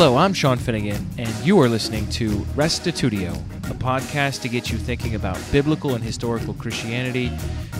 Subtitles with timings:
[0.00, 3.34] Hello, I'm Sean Finnegan, and you are listening to Restitutio,
[3.70, 7.30] a podcast to get you thinking about biblical and historical Christianity,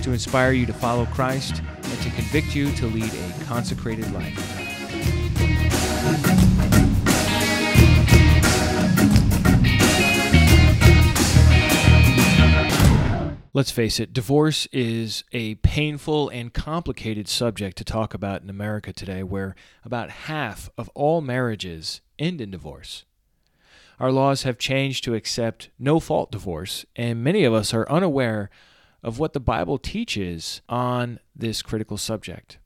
[0.03, 4.60] to inspire you to follow Christ, and to convict you to lead a consecrated life.
[13.53, 18.93] Let's face it, divorce is a painful and complicated subject to talk about in America
[18.93, 23.05] today, where about half of all marriages end in divorce.
[23.99, 28.51] Our laws have changed to accept no fault divorce, and many of us are unaware
[29.03, 32.59] of what the Bible teaches on this critical subject.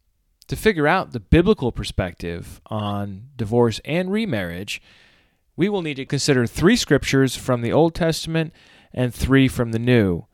[0.49, 4.83] To figure out the biblical perspective on divorce and remarriage,
[5.57, 8.53] we will need to consider three scriptures from the Old Testament
[8.93, 10.27] and three from the New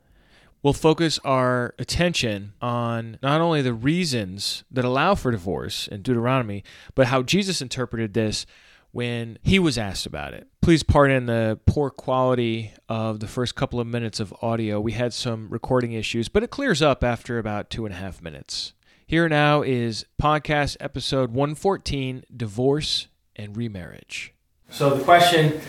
[0.63, 6.63] we'll focus our attention on not only the reasons that allow for divorce in Deuteronomy,
[6.95, 8.45] but how Jesus interpreted this
[8.91, 10.47] when he was asked about it.
[10.61, 14.79] Please pardon the poor quality of the first couple of minutes of audio.
[14.79, 18.21] We had some recording issues, but it clears up after about two and a half
[18.21, 18.73] minutes.
[19.07, 24.33] Here now is podcast episode 114 Divorce and Remarriage.
[24.69, 25.59] So the question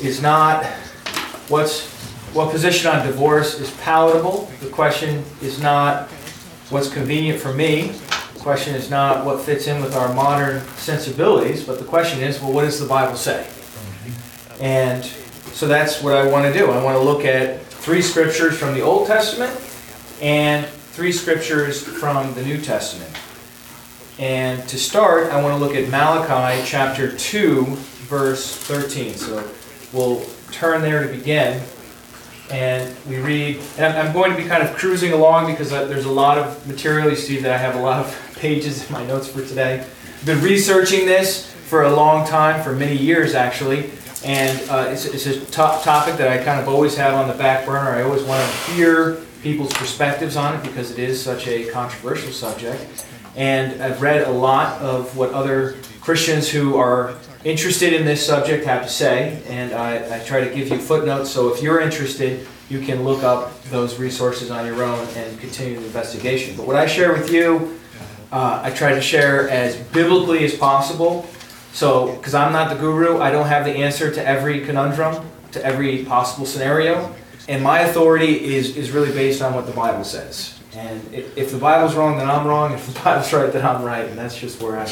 [0.00, 0.64] is not
[1.48, 4.50] what's what position on divorce is palatable.
[4.60, 6.08] The question is not
[6.70, 7.88] what's convenient for me.
[8.34, 12.40] The question is not what fits in with our modern sensibilities, but the question is,
[12.40, 13.46] well, what does the Bible say?
[14.60, 15.04] And
[15.52, 16.70] so that's what I want to do.
[16.70, 19.52] I want to look at three scriptures from the Old Testament
[20.20, 23.10] and three scriptures from the New Testament.
[24.18, 29.14] And to start, I want to look at Malachi chapter 2, verse 13.
[29.14, 29.48] So
[29.92, 31.62] we'll turn there to begin
[32.50, 36.10] and we read, and I'm, going to be kind of cruising along because there's a
[36.10, 37.10] lot of material.
[37.10, 39.80] You see that I have a lot of pages in my notes for today.
[39.80, 43.90] I've been researching this for a long time, for many years actually,
[44.24, 47.34] and uh, it's, it's a top topic that I kind of always have on the
[47.34, 47.90] back burner.
[47.90, 52.32] I always want to hear people's perspectives on it because it is such a controversial
[52.32, 53.06] subject.
[53.36, 58.64] And I've read a lot of what other Christians who are interested in this subject
[58.64, 61.30] have to say, and I, I, try to give you footnotes.
[61.30, 65.78] So if you're interested, you can look up those resources on your own and continue
[65.78, 66.56] the investigation.
[66.56, 67.78] But what I share with you,
[68.32, 71.26] uh, I try to share as biblically as possible.
[71.72, 75.64] So, because I'm not the guru, I don't have the answer to every conundrum, to
[75.64, 77.14] every possible scenario.
[77.48, 80.57] And my authority is, is really based on what the Bible says.
[80.78, 82.72] And if, if the Bible's wrong, then I'm wrong.
[82.72, 84.04] If the Bible's right, then I'm right.
[84.04, 84.84] And that's just where I,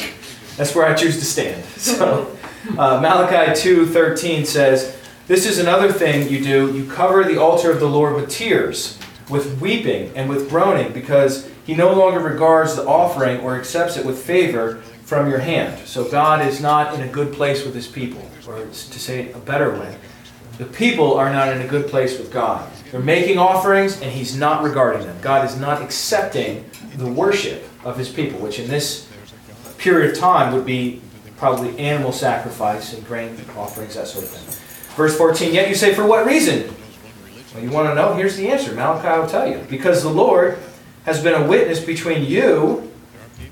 [0.57, 1.63] that's where I choose to stand.
[1.77, 2.35] So,
[2.77, 7.79] uh, Malachi 2:13 says, "This is another thing you do: you cover the altar of
[7.79, 8.99] the Lord with tears,
[9.29, 14.05] with weeping and with groaning, because He no longer regards the offering or accepts it
[14.05, 17.87] with favor from your hand." So God is not in a good place with His
[17.87, 19.95] people, or to say it a better way,
[20.57, 22.69] the people are not in a good place with God.
[22.91, 25.17] They're making offerings, and He's not regarding them.
[25.21, 29.09] God is not accepting the worship of His people, which in this
[29.77, 31.01] period of time would be
[31.37, 34.95] probably animal sacrifice and grain offerings, that sort of thing.
[34.95, 36.73] Verse 14, yet you say, for what reason?
[37.53, 38.13] Well, you want to know?
[38.13, 38.73] Here's the answer.
[38.73, 39.63] Malachi will tell you.
[39.69, 40.57] Because the Lord
[41.05, 42.91] has been a witness between you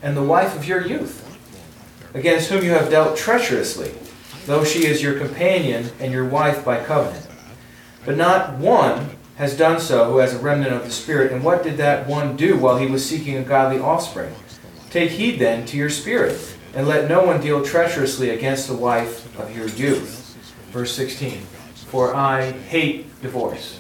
[0.02, 1.22] and the wife of your youth,
[2.13, 3.94] against whom you have dealt treacherously,
[4.46, 7.28] though she is your companion and your wife by covenant.
[8.06, 11.31] But not one has done so who has a remnant of the Spirit.
[11.31, 14.34] And what did that one do while he was seeking a godly offspring?
[14.90, 19.38] Take heed then to your spirit and let no one deal treacherously against the wife
[19.40, 20.38] of your youth.
[20.72, 21.41] Verse 16
[21.88, 23.79] For I hate divorce.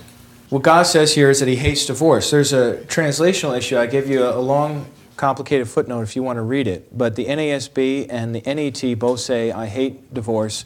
[0.49, 2.31] What God says here is that He hates divorce.
[2.31, 3.77] There's a translational issue.
[3.77, 4.87] I give you a long,
[5.17, 6.95] complicated footnote if you want to read it.
[6.95, 10.65] But the NASB and the NET both say, I hate divorce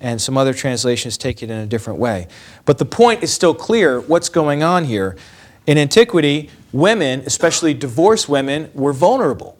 [0.00, 2.26] and some other translations take it in a different way.
[2.64, 5.16] But the point is still clear what's going on here.
[5.66, 9.58] In antiquity, women, especially divorced women, were vulnerable.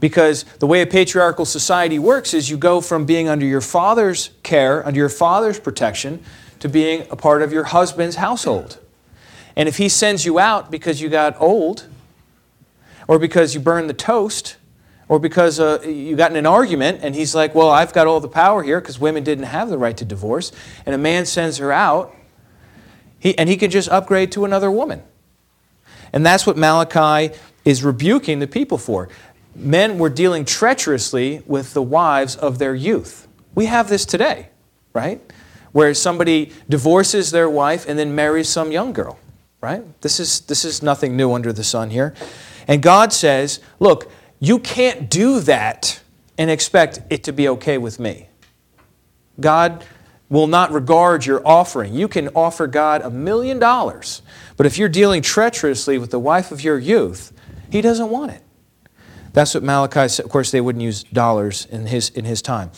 [0.00, 4.30] Because the way a patriarchal society works is you go from being under your father's
[4.42, 6.22] care, under your father's protection,
[6.60, 8.78] to being a part of your husband's household.
[9.56, 11.86] And if he sends you out because you got old,
[13.06, 14.56] or because you burned the toast,
[15.14, 18.18] or because uh, you got in an argument and he's like, Well, I've got all
[18.18, 20.50] the power here because women didn't have the right to divorce,
[20.84, 22.12] and a man sends her out,
[23.20, 25.04] he, and he can just upgrade to another woman.
[26.12, 27.32] And that's what Malachi
[27.64, 29.08] is rebuking the people for
[29.54, 33.28] men were dealing treacherously with the wives of their youth.
[33.54, 34.48] We have this today,
[34.92, 35.20] right?
[35.70, 39.16] Where somebody divorces their wife and then marries some young girl,
[39.60, 39.84] right?
[40.00, 42.14] This is, this is nothing new under the sun here.
[42.66, 44.10] And God says, look,
[44.44, 46.00] you can't do that
[46.36, 48.28] and expect it to be okay with me.
[49.40, 49.84] God
[50.28, 51.94] will not regard your offering.
[51.94, 54.22] You can offer God a million dollars,
[54.56, 57.32] but if you're dealing treacherously with the wife of your youth,
[57.70, 58.42] He doesn't want it.
[59.32, 60.24] That's what Malachi said.
[60.24, 62.70] Of course, they wouldn't use dollars in his, in his time.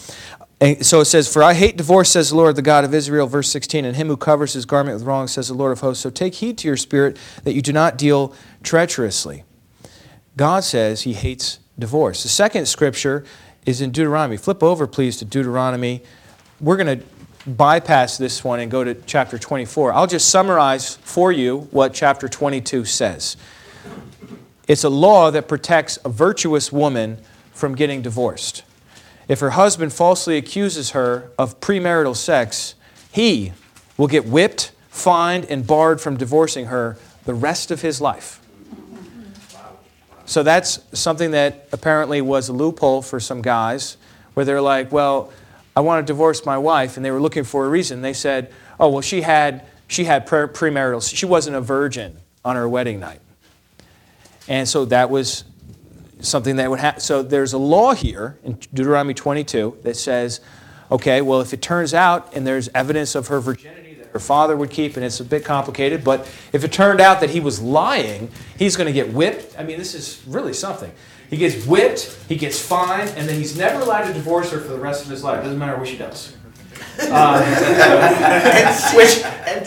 [0.58, 3.26] And so it says, For I hate divorce, says the Lord, the God of Israel,
[3.26, 6.02] verse 16, and him who covers his garment with wrong, says the Lord of hosts.
[6.02, 9.44] So take heed to your spirit that you do not deal treacherously.
[10.36, 12.22] God says he hates divorce.
[12.22, 13.24] The second scripture
[13.64, 14.36] is in Deuteronomy.
[14.36, 16.02] Flip over, please, to Deuteronomy.
[16.60, 17.06] We're going to
[17.46, 19.92] bypass this one and go to chapter 24.
[19.92, 23.36] I'll just summarize for you what chapter 22 says.
[24.68, 27.18] It's a law that protects a virtuous woman
[27.52, 28.64] from getting divorced.
[29.28, 32.74] If her husband falsely accuses her of premarital sex,
[33.10, 33.52] he
[33.96, 38.40] will get whipped, fined, and barred from divorcing her the rest of his life.
[40.26, 43.96] So that's something that apparently was a loophole for some guys
[44.34, 45.32] where they're like, well,
[45.76, 48.02] I want to divorce my wife, and they were looking for a reason.
[48.02, 52.68] They said, oh, well, she had, she had premarital, she wasn't a virgin on her
[52.68, 53.20] wedding night.
[54.48, 55.44] And so that was
[56.20, 57.00] something that would happen.
[57.00, 60.40] So there's a law here in Deuteronomy 22 that says,
[60.90, 63.85] okay, well, if it turns out and there's evidence of her virginity
[64.16, 66.20] her father would keep, and it's a bit complicated, but
[66.54, 69.54] if it turned out that he was lying, he's going to get whipped.
[69.58, 70.90] I mean, this is really something.
[71.28, 74.68] He gets whipped, he gets fined, and then he's never allowed to divorce her for
[74.68, 75.42] the rest of his life.
[75.42, 76.34] Doesn't matter what she does.
[76.98, 77.44] Uh,
[78.96, 79.20] which,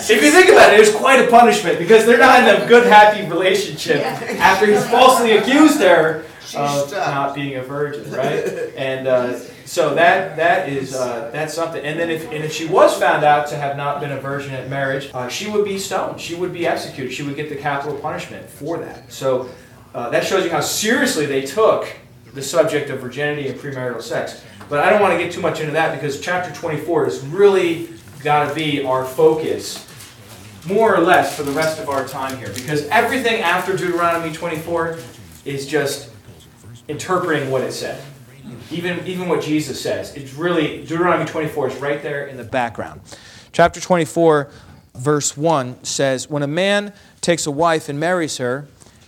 [0.09, 2.87] if you think about it, it's quite a punishment because they're not in a good,
[2.87, 6.25] happy relationship after he's falsely accused her
[6.55, 8.45] of not being a virgin, right?
[8.75, 11.83] And uh, so that that is uh, that's something.
[11.83, 14.53] And then if and if she was found out to have not been a virgin
[14.53, 16.19] at marriage, uh, she would be stoned.
[16.19, 17.13] She would be executed.
[17.13, 19.11] She would get the capital punishment for that.
[19.11, 19.49] So
[19.93, 21.87] uh, that shows you how seriously they took
[22.33, 24.43] the subject of virginity and premarital sex.
[24.69, 27.89] But I don't want to get too much into that because chapter 24 has really
[28.23, 29.87] got to be our focus,
[30.67, 32.51] more or less, for the rest of our time here.
[32.53, 34.99] Because everything after Deuteronomy 24
[35.45, 36.11] is just
[36.89, 38.03] interpreting what it said.
[38.71, 40.13] Even, even what Jesus says.
[40.15, 43.01] It's really, Deuteronomy 24 is right there in the background.
[43.51, 44.49] Chapter 24,
[44.95, 48.67] verse 1 says, When a man takes a wife and marries her,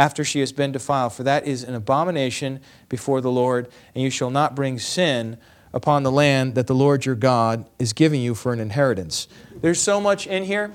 [0.00, 2.58] after she has been defiled, for that is an abomination
[2.88, 5.36] before the Lord, and you shall not bring sin
[5.74, 9.28] upon the land that the Lord your God is giving you for an inheritance.
[9.60, 10.72] There's so much in here.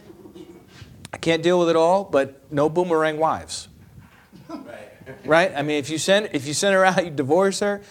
[1.12, 3.68] I can't deal with it all, but no boomerang wives.
[4.48, 4.92] Right?
[5.26, 5.52] right?
[5.56, 7.82] I mean, if you send if you send her out, you divorce her,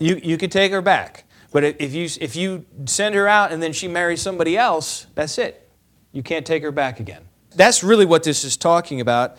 [0.00, 1.26] you, you can take her back.
[1.52, 5.38] But if you if you send her out and then she marries somebody else, that's
[5.38, 5.70] it.
[6.10, 7.22] You can't take her back again.
[7.54, 9.38] That's really what this is talking about.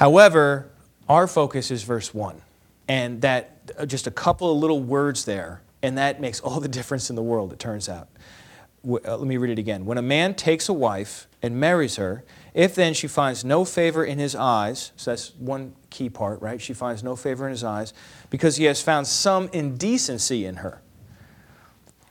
[0.00, 0.70] However,
[1.10, 2.40] our focus is verse 1.
[2.88, 6.68] And that, uh, just a couple of little words there, and that makes all the
[6.68, 8.08] difference in the world, it turns out.
[8.82, 9.84] Uh, let me read it again.
[9.84, 14.02] When a man takes a wife and marries her, if then she finds no favor
[14.02, 16.62] in his eyes, so that's one key part, right?
[16.62, 17.92] She finds no favor in his eyes
[18.30, 20.80] because he has found some indecency in her.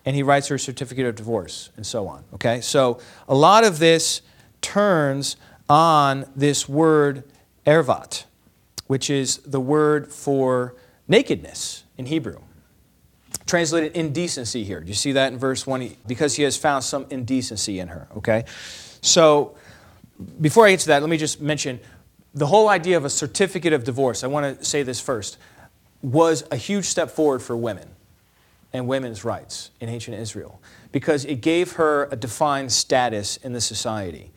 [0.06, 2.24] And he writes her a certificate of divorce and so on.
[2.36, 2.62] Okay?
[2.62, 4.22] So a lot of this
[4.62, 7.24] turns on this word
[7.66, 8.26] ervat,
[8.88, 10.76] which is the word for
[11.08, 12.40] nakedness in Hebrew.
[13.46, 14.80] Translated indecency here.
[14.82, 15.96] Do you see that in verse 1?
[16.08, 18.46] Because he has found some indecency in her, okay?
[19.02, 19.56] So,
[20.42, 21.80] before I get to that, let me just mention
[22.34, 24.24] the whole idea of a certificate of divorce.
[24.24, 25.38] I want to say this first
[26.02, 27.90] was a huge step forward for women
[28.72, 30.62] and women's rights in ancient Israel
[30.92, 34.32] because it gave her a defined status in the society.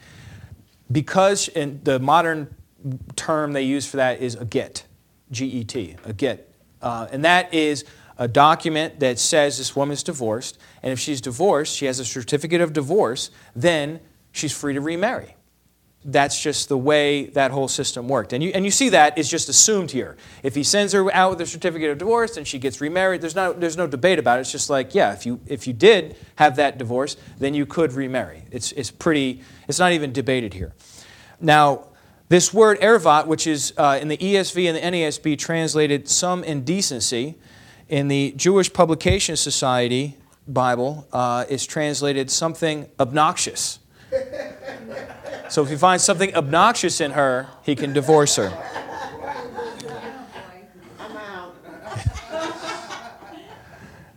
[0.90, 2.54] Because in the modern
[3.16, 4.84] term they use for that is a get,
[5.30, 6.52] G E T, a get.
[6.80, 7.84] Uh, and that is
[8.18, 12.60] a document that says this woman's divorced, and if she's divorced, she has a certificate
[12.60, 14.00] of divorce, then
[14.32, 15.36] she's free to remarry.
[16.04, 18.32] That's just the way that whole system worked.
[18.32, 20.16] And you, and you see that is just assumed here.
[20.42, 23.36] If he sends her out with a certificate of divorce and she gets remarried, there's
[23.36, 24.40] no, there's no debate about it.
[24.40, 27.92] It's just like, yeah, if you, if you did have that divorce, then you could
[27.92, 28.42] remarry.
[28.50, 30.72] It's, it's pretty, it's not even debated here.
[31.40, 31.86] Now,
[32.32, 37.34] this word ervat, which is uh, in the ESV and the NASB translated some indecency,
[37.90, 40.16] In the Jewish Publication Society
[40.48, 43.80] Bible, uh, is translated something obnoxious.
[45.50, 48.50] So if he finds something obnoxious in her, he can divorce her.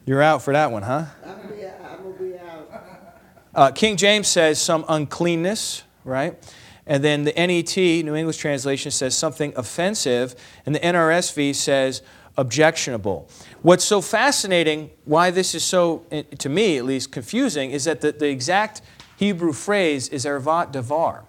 [0.06, 1.08] You're out for that one, huh?
[1.22, 2.72] I'm gonna be, I'm gonna be out.
[3.54, 6.42] Uh, King James says some uncleanness, right?
[6.88, 12.02] And then the NET, New English translation, says something offensive, and the NRSV says
[12.38, 13.30] objectionable.
[13.62, 18.02] What's so fascinating, why this is so, eh, to me at least, confusing, is that
[18.02, 18.82] the, the exact
[19.18, 21.26] Hebrew phrase is ervat davar.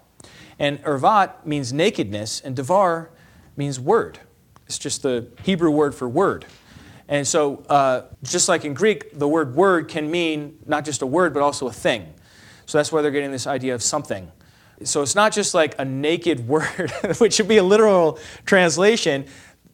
[0.59, 3.09] And ervat means nakedness, and davar
[3.55, 4.19] means word.
[4.65, 6.45] It's just the Hebrew word for word.
[7.07, 11.05] And so, uh, just like in Greek, the word word can mean not just a
[11.05, 12.13] word, but also a thing.
[12.65, 14.29] So that's why they're getting this idea of something.
[14.83, 19.25] So it's not just like a naked word, which should be a literal translation.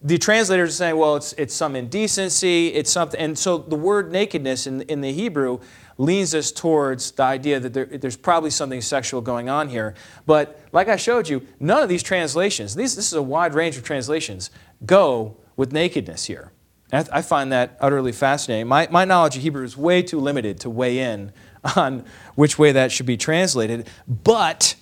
[0.01, 3.19] The translators are saying, well, it's, it's some indecency, it's something.
[3.19, 5.59] And so the word nakedness in, in the Hebrew
[5.97, 9.93] leans us towards the idea that there, there's probably something sexual going on here.
[10.25, 13.77] But like I showed you, none of these translations, these, this is a wide range
[13.77, 14.49] of translations,
[14.85, 16.51] go with nakedness here.
[16.91, 18.67] I, I find that utterly fascinating.
[18.67, 21.31] My, my knowledge of Hebrew is way too limited to weigh in
[21.75, 22.05] on
[22.35, 24.75] which way that should be translated, but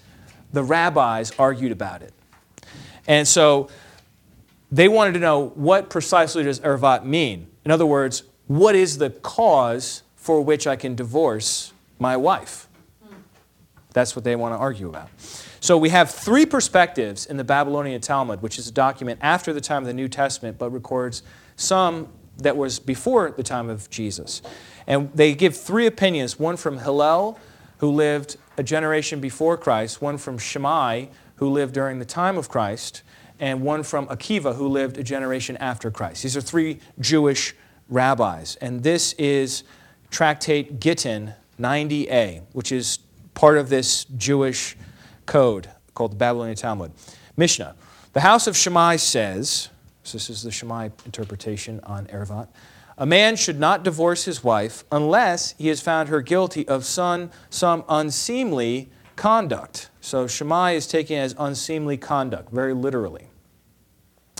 [0.53, 2.13] the rabbis argued about it.
[3.07, 3.69] And so
[4.71, 7.47] they wanted to know what precisely does ervat mean?
[7.65, 12.67] In other words, what is the cause for which I can divorce my wife?
[13.93, 15.09] That's what they want to argue about.
[15.59, 19.61] So we have three perspectives in the Babylonian Talmud, which is a document after the
[19.61, 21.23] time of the New Testament, but records
[21.55, 24.41] some that was before the time of Jesus.
[24.87, 27.37] And they give three opinions one from Hillel,
[27.81, 31.07] who lived a generation before Christ, one from Shammai,
[31.37, 33.01] who lived during the time of Christ,
[33.39, 36.21] and one from Akiva, who lived a generation after Christ.
[36.21, 37.55] These are three Jewish
[37.89, 38.55] rabbis.
[38.57, 39.63] And this is
[40.11, 42.99] Tractate Gittin 90a, which is
[43.33, 44.77] part of this Jewish
[45.25, 46.91] code called the Babylonian Talmud.
[47.35, 47.75] Mishnah.
[48.13, 49.69] The house of Shammai says,
[50.03, 52.47] so this is the Shammai interpretation on Ervat,
[53.01, 57.31] a man should not divorce his wife unless he has found her guilty of some,
[57.49, 59.89] some unseemly conduct.
[60.01, 63.29] So Shammai is taken as unseemly conduct, very literally.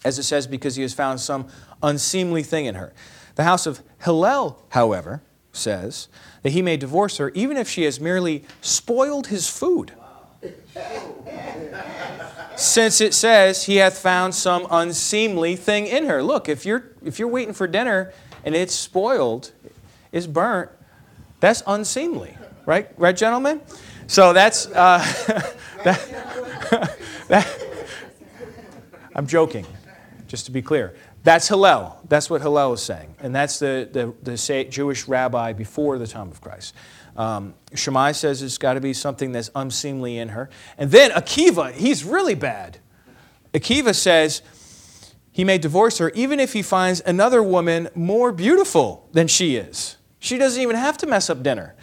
[0.05, 1.47] As it says, because he has found some
[1.81, 2.93] unseemly thing in her.
[3.33, 6.07] The house of Hillel, however, says
[6.43, 9.93] that he may divorce her even if she has merely spoiled his food.
[12.55, 16.21] Since it says he hath found some unseemly thing in her.
[16.21, 19.51] Look, if you're if you're waiting for dinner and it's spoiled,
[20.11, 20.69] it's burnt,
[21.39, 22.89] that's unseemly, right?
[22.97, 23.61] Right, gentlemen?
[24.07, 24.99] So that's uh,
[25.83, 27.61] that, that,
[29.15, 29.65] I'm joking,
[30.27, 30.95] just to be clear.
[31.23, 31.99] That's Hillel.
[32.09, 33.15] That's what Hillel is saying.
[33.19, 36.73] And that's the, the, the Jewish rabbi before the time of Christ.
[37.15, 40.49] Um, Shammai says it's got to be something that's unseemly in her.
[40.77, 42.79] And then Akiva, he's really bad.
[43.53, 44.41] Akiva says
[45.31, 49.97] he may divorce her even if he finds another woman more beautiful than she is.
[50.19, 51.75] She doesn't even have to mess up dinner.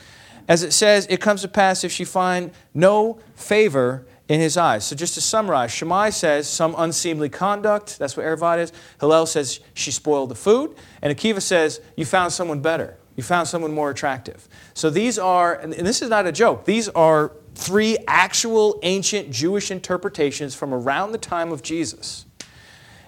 [0.46, 4.84] As it says, it comes to pass if she find no favor in his eyes.
[4.84, 7.98] So just to summarize, Shammai says some unseemly conduct.
[7.98, 8.72] That's what Ervat is.
[9.00, 10.76] Hillel says she spoiled the food.
[11.02, 12.96] And Akiva says you found someone better.
[13.16, 14.48] You found someone more attractive.
[14.74, 19.70] So these are, and this is not a joke, these are three actual ancient Jewish
[19.70, 22.26] interpretations from around the time of Jesus.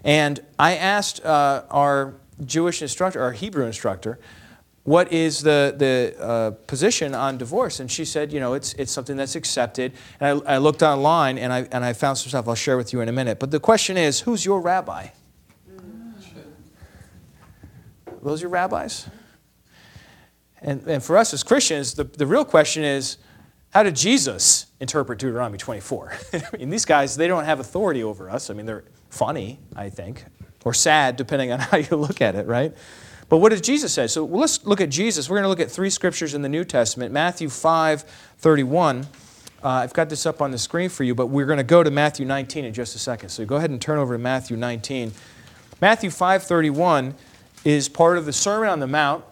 [0.04, 2.14] And I asked uh, our
[2.45, 4.19] Jewish instructor, our Hebrew instructor,
[4.85, 7.80] what is the, the uh, position on divorce?
[7.80, 9.92] And she said, you know, it's, it's something that's accepted.
[10.19, 12.92] And I, I looked online and I, and I found some stuff I'll share with
[12.92, 13.38] you in a minute.
[13.38, 15.09] But the question is, who's your rabbi?
[18.23, 19.09] Those your rabbis?
[20.62, 23.19] And, and for us as Christians, the, the real question is,
[23.71, 26.12] how did Jesus interpret Deuteronomy 24?
[26.33, 28.50] I mean, these guys, they don't have authority over us.
[28.50, 30.25] I mean, they're funny, I think,
[30.64, 32.75] or sad, depending on how you look at it, right?
[33.29, 34.09] But what does Jesus say?
[34.09, 35.31] So let's look at Jesus.
[35.31, 38.02] We're going to look at three scriptures in the New Testament Matthew 5
[38.38, 39.07] 31.
[39.62, 41.83] Uh, I've got this up on the screen for you, but we're going to go
[41.83, 43.29] to Matthew 19 in just a second.
[43.29, 45.12] So go ahead and turn over to Matthew 19.
[45.81, 47.14] Matthew 5:31
[47.64, 49.25] is part of the Sermon on the Mount,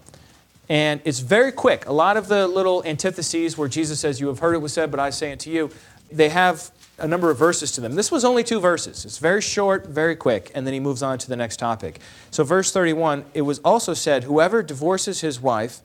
[0.68, 1.86] and it's very quick.
[1.86, 4.90] A lot of the little antitheses where Jesus says, "You have heard it was said,
[4.90, 5.70] but I say it to you,"
[6.12, 7.94] they have a number of verses to them.
[7.94, 9.04] This was only two verses.
[9.04, 12.00] It's very short, very quick, and then he moves on to the next topic.
[12.30, 15.80] So, verse 31 it was also said, Whoever divorces his wife,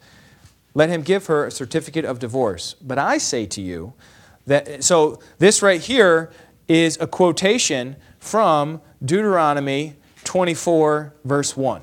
[0.73, 2.75] let him give her a certificate of divorce.
[2.81, 3.93] But I say to you
[4.47, 6.31] that, so this right here
[6.67, 11.81] is a quotation from Deuteronomy 24, verse 1.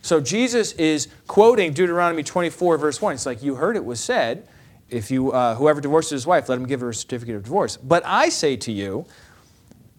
[0.00, 3.14] So Jesus is quoting Deuteronomy 24, verse 1.
[3.14, 4.48] It's like, You heard it was said,
[4.92, 7.76] if you, uh, whoever divorces his wife, let him give her a certificate of divorce.
[7.76, 9.06] But I say to you,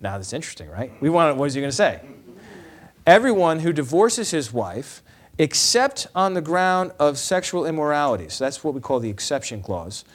[0.01, 0.91] now that's interesting, right?
[1.01, 2.01] We want, what is he going to say?
[3.05, 5.01] Everyone who divorces his wife,
[5.37, 10.05] except on the ground of sexual immorality, so that's what we call the exception clause,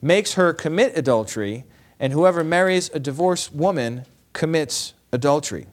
[0.00, 1.64] makes her commit adultery,
[1.98, 5.66] and whoever marries a divorced woman commits adultery.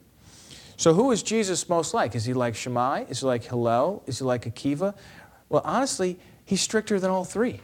[0.76, 2.14] So, who is Jesus most like?
[2.14, 3.04] Is he like Shammai?
[3.08, 4.02] Is he like Hillel?
[4.06, 4.94] Is he like Akiva?
[5.48, 7.60] Well, honestly, he's stricter than all three.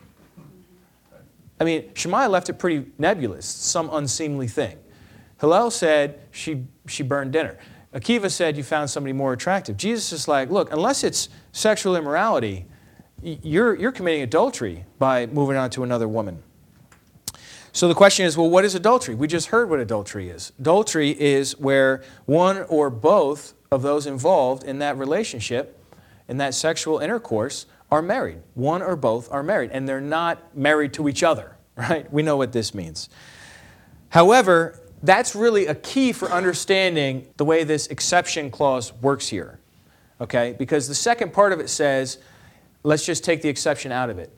[1.63, 4.79] I mean, Shammai left it pretty nebulous, some unseemly thing.
[5.39, 7.57] Hillel said she, she burned dinner.
[7.95, 9.77] Akiva said you found somebody more attractive.
[9.77, 12.67] Jesus is like, look, unless it's sexual immorality,
[13.23, 16.43] you're, you're committing adultery by moving on to another woman.
[17.71, 19.15] So the question is well, what is adultery?
[19.15, 20.53] We just heard what adultery is.
[20.59, 25.81] Adultery is where one or both of those involved in that relationship,
[26.27, 28.39] in that sexual intercourse, are married.
[28.55, 32.11] One or both are married, and they're not married to each other, right?
[32.11, 33.11] We know what this means.
[34.09, 39.61] However, that's really a key for understanding the way this exception clause works here,
[40.23, 40.57] okay?
[40.59, 42.17] Because the second part of it says,
[42.83, 44.35] let's just take the exception out of it.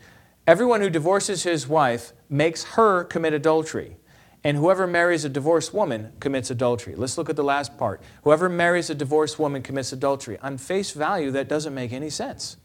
[0.49, 3.97] Everyone who divorces his wife makes her commit adultery.
[4.43, 6.95] And whoever marries a divorced woman commits adultery.
[6.97, 8.03] Let's look at the last part.
[8.25, 10.39] Whoever marries a divorced woman commits adultery.
[10.41, 12.59] On face value, that doesn't make any sense.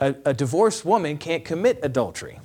[0.00, 2.40] A, a divorced woman can't commit adultery.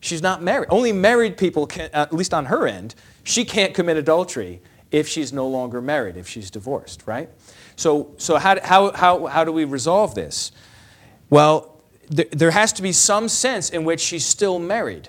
[0.00, 0.68] She's not married.
[0.70, 4.60] Only married people can, at least on her end, she can't commit adultery
[4.90, 7.28] if she's no longer married, if she's divorced, right?
[7.76, 10.52] So, so how, how, how, how do we resolve this?
[11.30, 15.08] Well, there has to be some sense in which she's still married.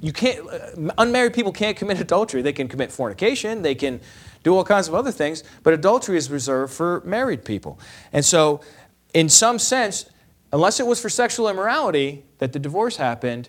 [0.00, 2.42] You can't, uh, unmarried people can't commit adultery.
[2.42, 4.00] They can commit fornication, they can
[4.42, 7.78] do all kinds of other things, but adultery is reserved for married people.
[8.12, 8.60] And so,
[9.14, 10.06] in some sense,
[10.52, 13.48] unless it was for sexual immorality that the divorce happened,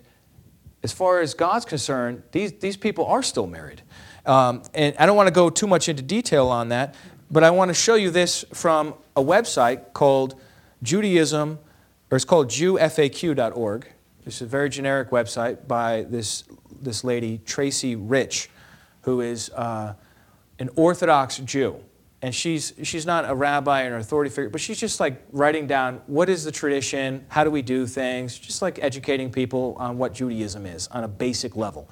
[0.84, 3.82] as far as God's concerned, these, these people are still married.
[4.26, 6.96] Um, and I don't want to go too much into detail on that,
[7.32, 10.40] but I want to show you this from a website called
[10.82, 11.60] Judaism,
[12.12, 13.88] or it's called JewFAQ.org.
[14.24, 16.44] This is a very generic website by this,
[16.82, 18.50] this lady, Tracey Rich,
[19.02, 19.96] who is uh,
[20.60, 21.84] an Orthodox Jew.
[22.24, 25.68] And she's, she's not a rabbi or an authority figure, but she's just like writing
[25.68, 29.98] down what is the tradition, how do we do things, just like educating people on
[29.98, 31.90] what Judaism is on a basic level.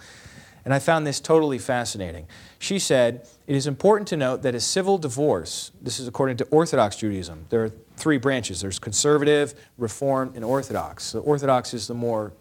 [0.63, 2.28] And I found this totally fascinating.
[2.60, 6.46] She said, It is important to note that a civil divorce, this is according to
[6.46, 11.12] Orthodox Judaism, there are three branches there's conservative, reformed, and Orthodox.
[11.12, 12.32] The Orthodox is the more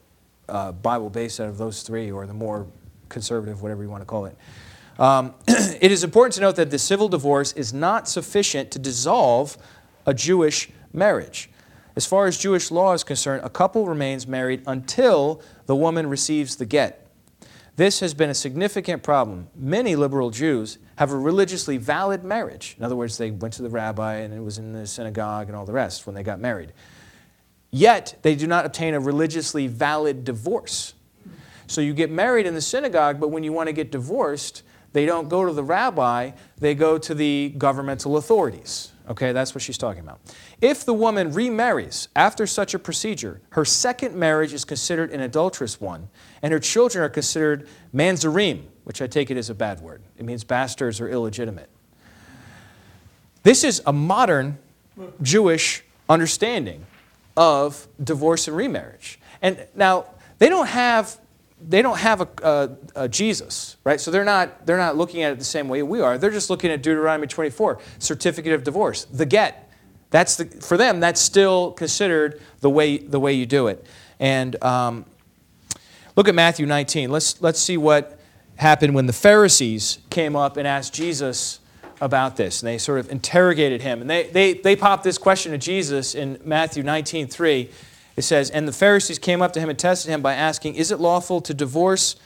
[0.48, 2.68] uh, Bible based out of those three, or the more
[3.08, 4.36] conservative, whatever you want to call it.
[5.00, 9.56] Um, it is important to note that the civil divorce is not sufficient to dissolve
[10.06, 11.50] a Jewish marriage.
[11.96, 16.56] As far as Jewish law is concerned, a couple remains married until the woman receives
[16.56, 17.08] the get.
[17.76, 19.48] This has been a significant problem.
[19.56, 22.76] Many liberal Jews have a religiously valid marriage.
[22.78, 25.56] In other words, they went to the rabbi and it was in the synagogue and
[25.56, 26.72] all the rest when they got married.
[27.70, 30.92] Yet, they do not obtain a religiously valid divorce.
[31.68, 35.06] So you get married in the synagogue, but when you want to get divorced, they
[35.06, 38.92] don't go to the rabbi, they go to the governmental authorities.
[39.08, 40.20] Okay, that's what she's talking about.
[40.60, 45.80] If the woman remarries after such a procedure, her second marriage is considered an adulterous
[45.80, 46.08] one,
[46.42, 50.02] and her children are considered manzarim, which I take it as a bad word.
[50.16, 51.68] It means bastards or illegitimate.
[53.42, 54.58] This is a modern
[55.22, 56.86] Jewish understanding
[57.36, 59.18] of divorce and remarriage.
[59.42, 60.06] And now,
[60.38, 61.18] they don't have
[61.66, 64.00] they don't have a, a, a, Jesus, right?
[64.00, 66.18] So they're not, they're not looking at it the same way we are.
[66.18, 69.70] They're just looking at Deuteronomy 24, certificate of divorce, the get.
[70.10, 73.84] That's the, for them, that's still considered the way, the way you do it.
[74.18, 75.04] And um,
[76.16, 77.10] look at Matthew 19.
[77.10, 78.18] Let's, let's see what
[78.56, 81.60] happened when the Pharisees came up and asked Jesus
[82.00, 82.62] about this.
[82.62, 84.00] And they sort of interrogated him.
[84.00, 87.70] And they, they, they popped this question to Jesus in Matthew 19, 3.
[88.20, 90.90] It says, And the Pharisees came up to him and tested him by asking, Is
[90.90, 92.16] it lawful to divorce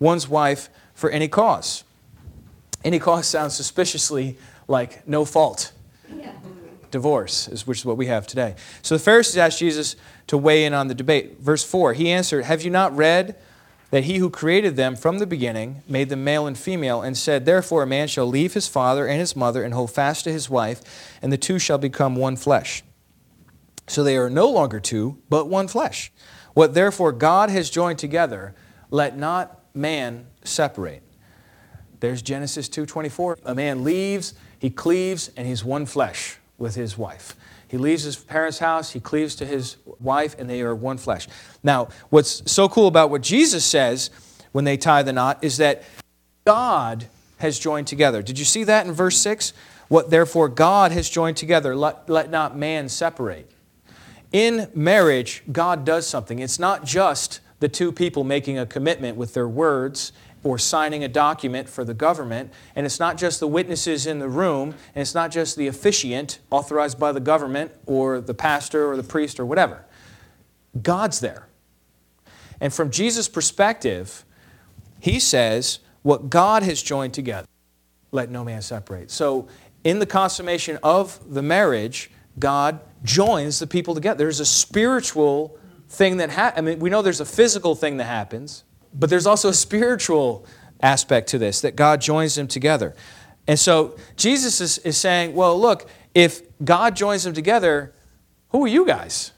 [0.00, 1.84] one's wife for any cause?
[2.82, 5.70] Any cause sounds suspiciously like no fault.
[6.12, 6.32] Yeah.
[6.90, 8.56] Divorce, is, which is what we have today.
[8.82, 9.94] So the Pharisees asked Jesus
[10.26, 11.38] to weigh in on the debate.
[11.38, 13.36] Verse 4 He answered, Have you not read
[13.92, 17.46] that he who created them from the beginning made them male and female, and said,
[17.46, 20.50] Therefore a man shall leave his father and his mother and hold fast to his
[20.50, 20.82] wife,
[21.22, 22.82] and the two shall become one flesh.
[23.88, 26.12] So they are no longer two, but one flesh.
[26.54, 28.54] What therefore God has joined together,
[28.90, 31.02] let not man separate.
[32.00, 33.38] There's Genesis 2:24.
[33.44, 37.36] A man leaves, he cleaves, and he's one flesh with his wife.
[37.68, 41.28] He leaves his parents' house, he cleaves to his wife, and they are one flesh.
[41.62, 44.10] Now, what's so cool about what Jesus says
[44.52, 45.82] when they tie the knot is that
[46.44, 47.06] God
[47.38, 48.22] has joined together.
[48.22, 49.52] Did you see that in verse 6?
[49.88, 53.50] What therefore God has joined together, let, let not man separate.
[54.32, 56.38] In marriage, God does something.
[56.38, 60.12] It's not just the two people making a commitment with their words
[60.44, 62.52] or signing a document for the government.
[62.74, 66.38] And it's not just the witnesses in the room, and it's not just the officiant
[66.50, 69.84] authorized by the government or the pastor or the priest or whatever.
[70.82, 71.48] God's there.
[72.60, 74.24] And from Jesus' perspective,
[75.00, 77.48] he says, What God has joined together,
[78.12, 79.10] let no man separate.
[79.10, 79.48] So,
[79.84, 84.18] in the consummation of the marriage, God joins the people together.
[84.18, 86.58] There's a spiritual thing that happens.
[86.58, 90.46] I mean, we know there's a physical thing that happens, but there's also a spiritual
[90.82, 92.94] aspect to this that God joins them together.
[93.48, 97.94] And so Jesus is, is saying, well, look, if God joins them together,
[98.50, 99.32] who are you guys?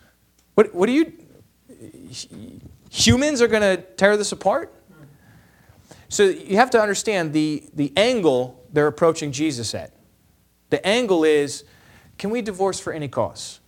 [0.55, 1.13] What, what are you?
[2.91, 4.75] Humans are going to tear this apart?
[6.09, 9.93] So you have to understand the, the angle they're approaching Jesus at.
[10.71, 11.65] The angle is,
[12.19, 13.61] can we divorce for any cause?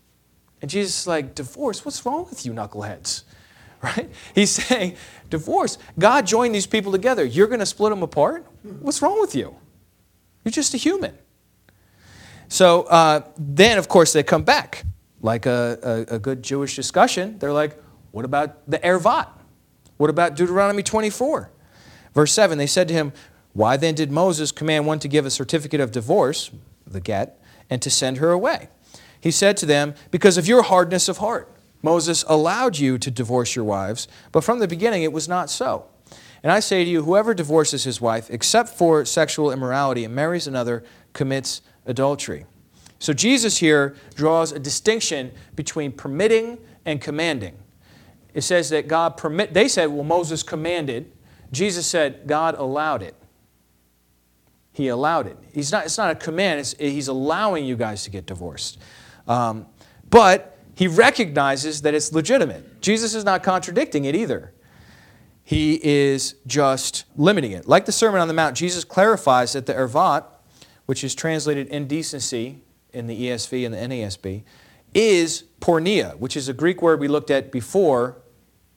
[0.61, 1.85] And Jesus is like, divorce?
[1.85, 3.23] What's wrong with you, knuckleheads?
[3.83, 4.11] right?
[4.35, 4.97] He's saying,
[5.31, 5.79] divorce.
[5.99, 7.25] God joined these people together.
[7.25, 8.47] You're going to split them apart?
[8.63, 9.57] What's wrong with you?
[10.45, 11.17] You're just a human.
[12.49, 14.85] So uh, then, of course, they come back.
[15.23, 17.79] Like a, a, a, good Jewish discussion, they're like,
[18.11, 19.29] what about the ervat?
[19.99, 21.51] What about Deuteronomy 24?
[22.15, 23.13] Verse 7, they said to him,
[23.53, 26.51] Why then did Moses command one to give a certificate of divorce,
[26.87, 27.40] the get,
[27.71, 28.69] and to send her away?
[29.21, 31.51] He said to them, Because of your hardness of heart.
[31.83, 35.87] Moses allowed you to divorce your wives, but from the beginning it was not so.
[36.43, 40.47] And I say to you, whoever divorces his wife, except for sexual immorality, and marries
[40.47, 42.47] another, commits adultery.
[42.99, 47.57] So Jesus here draws a distinction between permitting and commanding.
[48.35, 51.11] It says that God permit, they said, well, Moses commanded.
[51.51, 53.15] Jesus said, God allowed it.
[54.73, 55.37] He allowed it.
[55.53, 58.79] He's not, it's not a command, he's allowing you guys to get divorced.
[59.27, 59.67] Um,
[60.09, 62.81] but he recognizes that it's legitimate.
[62.81, 64.53] Jesus is not contradicting it either.
[65.45, 67.67] He is just limiting it.
[67.67, 70.25] Like the Sermon on the Mount, Jesus clarifies that the ervat,
[70.87, 74.43] which is translated indecency in the ESV and the NASB,
[74.95, 78.17] is porneia, which is a Greek word we looked at before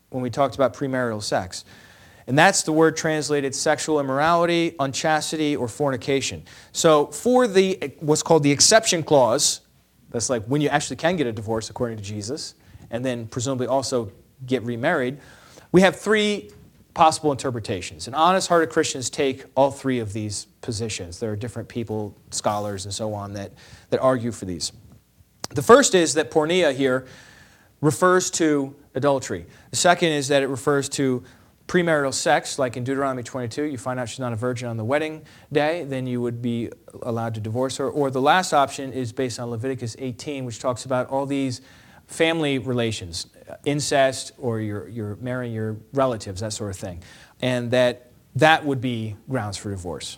[0.09, 1.63] when we talked about premarital sex.
[2.27, 6.43] And that's the word translated sexual immorality, unchastity, or fornication.
[6.71, 9.61] So, for the what's called the exception clause
[10.13, 12.53] that's like when you actually can get a divorce according to Jesus,
[12.91, 14.11] and then presumably also
[14.45, 15.17] get remarried.
[15.71, 16.51] We have three
[16.93, 18.05] possible interpretations.
[18.05, 21.19] And honest hearted Christians take all three of these positions.
[21.19, 23.51] There are different people, scholars, and so on, that,
[23.89, 24.71] that argue for these.
[25.55, 27.07] The first is that porneia here
[27.81, 29.47] refers to adultery.
[29.71, 31.23] The second is that it refers to
[31.67, 34.83] premarital sex, like in Deuteronomy 22, you find out she's not a virgin on the
[34.83, 36.69] wedding day, then you would be
[37.01, 37.89] allowed to divorce her.
[37.89, 41.61] Or the last option is based on Leviticus 18, which talks about all these
[42.07, 47.01] family relations, uh, incest, or you're, you're marrying your relatives, that sort of thing.
[47.41, 50.17] And that that would be grounds for divorce.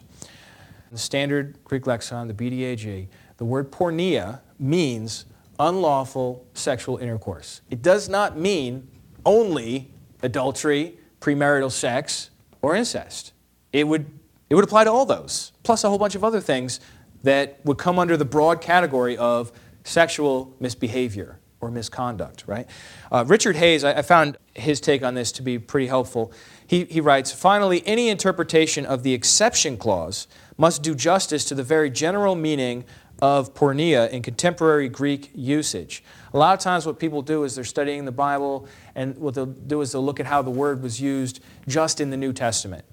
[0.91, 5.25] The standard Greek lexicon, the BDAG, the word porneia means
[5.59, 7.61] unlawful sexual intercourse.
[7.69, 8.87] It does not mean
[9.25, 12.29] only adultery premarital sex,
[12.61, 13.33] or incest.
[13.73, 14.05] It would,
[14.49, 16.79] it would apply to all those, plus a whole bunch of other things
[17.23, 19.51] that would come under the broad category of
[19.83, 22.67] sexual misbehavior or misconduct, right?
[23.11, 26.31] Uh, Richard Hays, I, I, found his take on this to be pretty helpful.
[26.67, 31.63] He, he writes Finally, any interpretation of the exception clause must do justice to the
[31.63, 32.85] very general meaning
[33.19, 36.03] of porneia in contemporary Greek usage.
[36.35, 39.45] A lot of times, what people do is they're studying the Bible, and what they'll
[39.45, 42.83] do is they'll look at how the word was used just in the New Testament.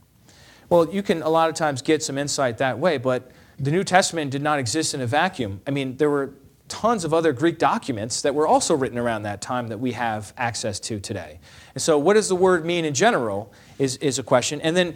[0.69, 3.83] Well, you can a lot of times get some insight that way, but the New
[3.83, 5.61] Testament did not exist in a vacuum.
[5.67, 6.35] I mean, there were
[6.69, 10.33] tons of other Greek documents that were also written around that time that we have
[10.39, 11.41] access to today.
[11.75, 14.61] And so, what does the word mean in general is, is a question.
[14.61, 14.95] And then,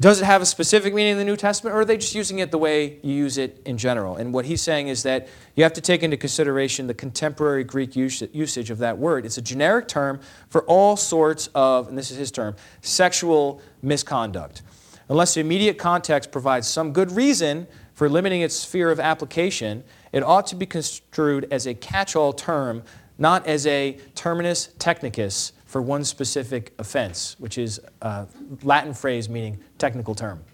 [0.00, 2.40] does it have a specific meaning in the New Testament, or are they just using
[2.40, 4.16] it the way you use it in general?
[4.16, 7.94] And what he's saying is that you have to take into consideration the contemporary Greek
[7.94, 9.24] usage of that word.
[9.24, 14.62] It's a generic term for all sorts of, and this is his term, sexual misconduct.
[15.08, 20.22] Unless the immediate context provides some good reason for limiting its sphere of application, it
[20.22, 22.82] ought to be construed as a catch all term,
[23.18, 28.26] not as a terminus technicus for one specific offense, which is a
[28.62, 30.44] Latin phrase meaning technical term.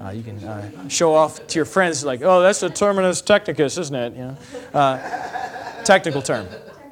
[0.00, 3.78] Uh, you can uh, show off to your friends, like, oh, that's a terminus technicus,
[3.78, 4.14] isn't it?
[4.14, 4.36] You know,
[4.72, 6.46] uh, technical term.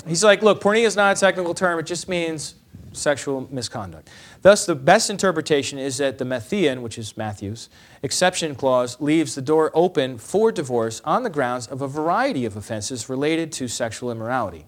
[0.06, 2.56] He's like, look, porneia is not a technical term, it just means
[2.92, 4.10] sexual misconduct.
[4.42, 7.70] Thus, the best interpretation is that the Matthean, which is Matthew's,
[8.02, 12.54] exception clause leaves the door open for divorce on the grounds of a variety of
[12.54, 14.66] offenses related to sexual immorality.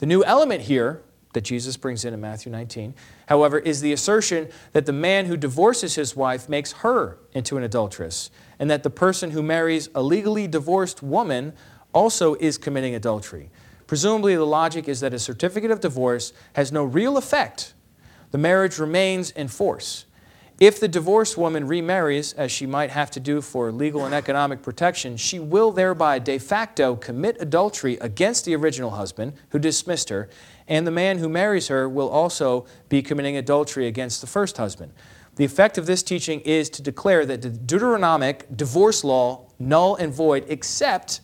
[0.00, 1.00] The new element here
[1.36, 2.94] that Jesus brings in in Matthew 19,
[3.26, 7.62] however, is the assertion that the man who divorces his wife makes her into an
[7.62, 11.52] adulteress, and that the person who marries a legally divorced woman
[11.92, 13.50] also is committing adultery.
[13.86, 17.74] Presumably, the logic is that a certificate of divorce has no real effect.
[18.30, 20.06] The marriage remains in force.
[20.58, 24.62] If the divorced woman remarries, as she might have to do for legal and economic
[24.62, 30.30] protection, she will thereby de facto commit adultery against the original husband who dismissed her,
[30.68, 34.92] and the man who marries her will also be committing adultery against the first husband.
[35.36, 40.12] The effect of this teaching is to declare that the Deuteronomic divorce law null and
[40.12, 41.20] void except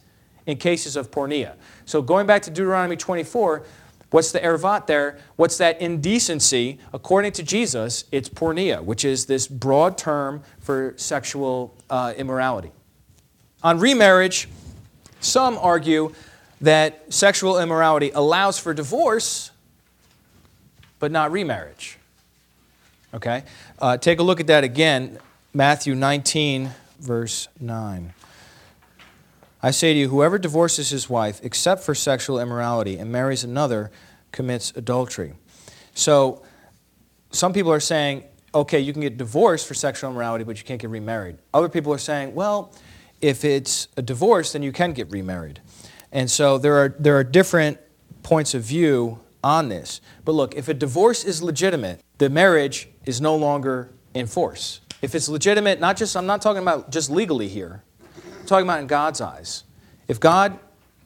[0.47, 1.55] in cases of porneia.
[1.87, 3.65] So going back to Deuteronomy 24,
[4.11, 5.19] what's the ervat there?
[5.37, 6.79] What's that indecency?
[6.93, 12.73] According to Jesus, it's porneia, which is this broad term for sexual uh, immorality.
[13.63, 14.49] On remarriage,
[15.21, 16.13] some argue
[16.62, 19.51] that sexual immorality allows for divorce,
[20.98, 21.98] but not remarriage.
[23.12, 23.42] Okay?
[23.79, 25.18] Uh, take a look at that again.
[25.53, 26.70] Matthew 19,
[27.01, 28.14] verse 9.
[29.62, 33.90] I say to you, whoever divorces his wife, except for sexual immorality, and marries another,
[34.31, 35.35] commits adultery.
[35.94, 36.42] So,
[37.31, 40.81] some people are saying, okay, you can get divorced for sexual immorality, but you can't
[40.81, 41.38] get remarried.
[41.53, 42.72] Other people are saying, well,
[43.20, 45.61] if it's a divorce, then you can get remarried.
[46.12, 47.79] And so there are, there are different
[48.22, 50.01] points of view on this.
[50.25, 54.81] But look, if a divorce is legitimate, the marriage is no longer in force.
[55.01, 57.83] If it's legitimate, not just, I'm not talking about just legally here,
[58.40, 59.64] I'm talking about in God's eyes.
[60.07, 60.59] If God,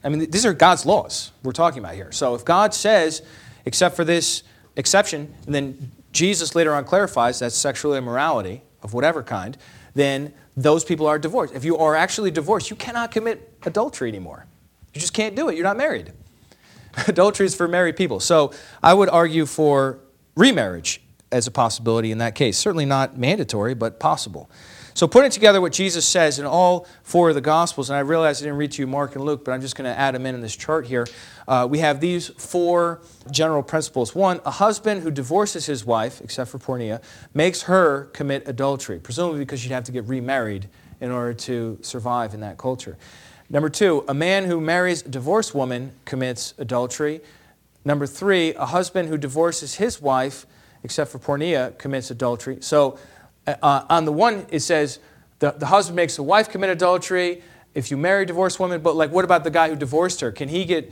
[0.03, 2.11] I mean, these are God's laws we're talking about here.
[2.11, 3.23] So if God says,
[3.65, 4.43] except for this
[4.75, 9.57] exception, and then Jesus later on clarifies that's sexual immorality of whatever kind,
[9.95, 11.55] then those people are divorced.
[11.55, 14.45] If you are actually divorced, you cannot commit adultery anymore.
[14.97, 15.53] You just can't do it.
[15.53, 16.11] You're not married.
[17.07, 18.19] adultery is for married people.
[18.19, 19.99] So I would argue for
[20.35, 22.57] remarriage as a possibility in that case.
[22.57, 24.49] Certainly not mandatory, but possible.
[24.95, 28.41] So, putting together what Jesus says in all four of the Gospels, and I realize
[28.41, 30.25] I didn't read to you Mark and Luke, but I'm just going to add them
[30.25, 31.05] in in this chart here.
[31.47, 34.15] Uh, we have these four general principles.
[34.15, 37.03] One, a husband who divorces his wife, except for porneia,
[37.35, 40.67] makes her commit adultery, presumably because she'd have to get remarried
[40.99, 42.97] in order to survive in that culture.
[43.49, 47.21] Number two, a man who marries a divorced woman commits adultery.
[47.85, 50.45] Number three, a husband who divorces his wife,
[50.83, 52.57] except for porneia, commits adultery.
[52.59, 52.99] So,
[53.47, 54.99] uh, on the one, it says
[55.39, 57.41] the, the husband makes the wife commit adultery
[57.73, 60.31] if you marry a divorced woman, but like, what about the guy who divorced her?
[60.31, 60.91] Can he get,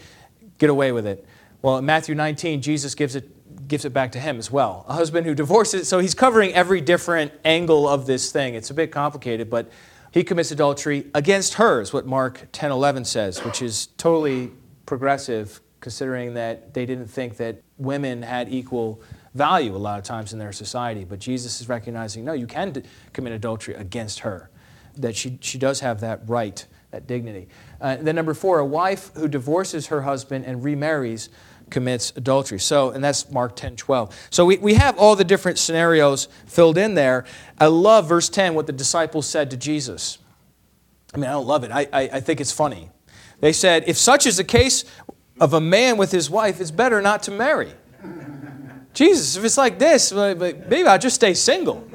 [0.60, 1.26] get away with it?
[1.64, 4.86] Well, in Matthew 19, Jesus gives it, gives it back to him as well.
[4.88, 8.54] A husband who divorces, so he's covering every different angle of this thing.
[8.54, 9.72] It's a bit complicated, but
[10.16, 14.50] he commits adultery against her, is what Mark 10 11 says, which is totally
[14.86, 19.02] progressive considering that they didn't think that women had equal
[19.34, 21.04] value a lot of times in their society.
[21.04, 24.50] But Jesus is recognizing no, you can d- commit adultery against her,
[24.96, 27.50] that she, she does have that right, that dignity.
[27.82, 31.28] Uh, then, number four, a wife who divorces her husband and remarries
[31.70, 32.60] commits adultery.
[32.60, 34.28] So, and that's Mark 10 12.
[34.30, 37.26] So we, we have all the different scenarios filled in there.
[37.60, 40.20] I love verse 10, what the disciples said to Jesus.
[41.14, 41.72] I mean, I don't love it.
[41.72, 42.90] I, I, I think it's funny.
[43.40, 44.86] They said, if such is the case
[45.40, 47.72] of a man with his wife, it's better not to marry.
[48.94, 51.88] Jesus, if it's like this, maybe I'll just stay single.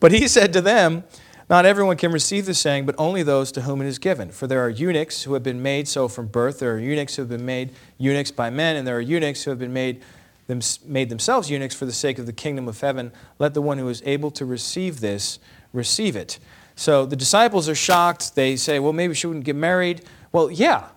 [0.00, 1.04] But he said to them,
[1.50, 4.30] Not everyone can receive the saying, but only those to whom it is given.
[4.30, 7.22] For there are eunuchs who have been made so from birth, there are eunuchs who
[7.22, 10.02] have been made eunuchs by men, and there are eunuchs who have been made,
[10.46, 13.12] them, made themselves eunuchs for the sake of the kingdom of heaven.
[13.38, 15.38] Let the one who is able to receive this
[15.72, 16.38] receive it.
[16.76, 18.34] So the disciples are shocked.
[18.34, 20.02] They say, Well, maybe she wouldn't get married.
[20.32, 20.88] Well, yeah,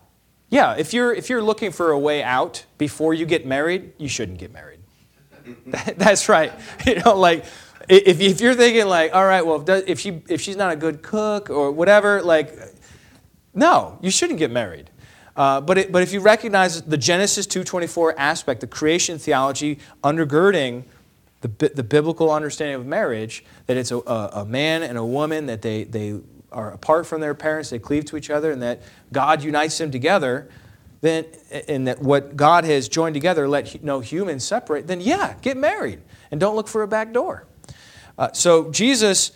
[0.50, 4.08] yeah, if you're, if you're looking for a way out before you get married, you
[4.08, 4.80] shouldn't get married.
[5.98, 6.54] That's right.
[6.86, 7.46] You know, like,
[7.90, 10.76] if, if you're thinking, like, all right, well, if, if, she, if she's not a
[10.76, 12.58] good cook or whatever, like,
[13.54, 14.90] no, you shouldn't get married.
[15.36, 20.84] Uh, but, it, but if you recognize the Genesis 2.24 aspect, the creation theology undergirding
[21.42, 25.62] the, the biblical understanding of marriage, that it's a, a, man and a woman, that
[25.62, 26.20] they, they
[26.52, 28.82] are apart from their parents, they cleave to each other, and that
[29.14, 30.50] God unites them together,
[31.02, 31.26] then
[31.68, 36.02] and that what God has joined together, let no human separate, then yeah, get married
[36.32, 37.46] and don't look for a back door.
[38.18, 39.32] Uh, so Jesus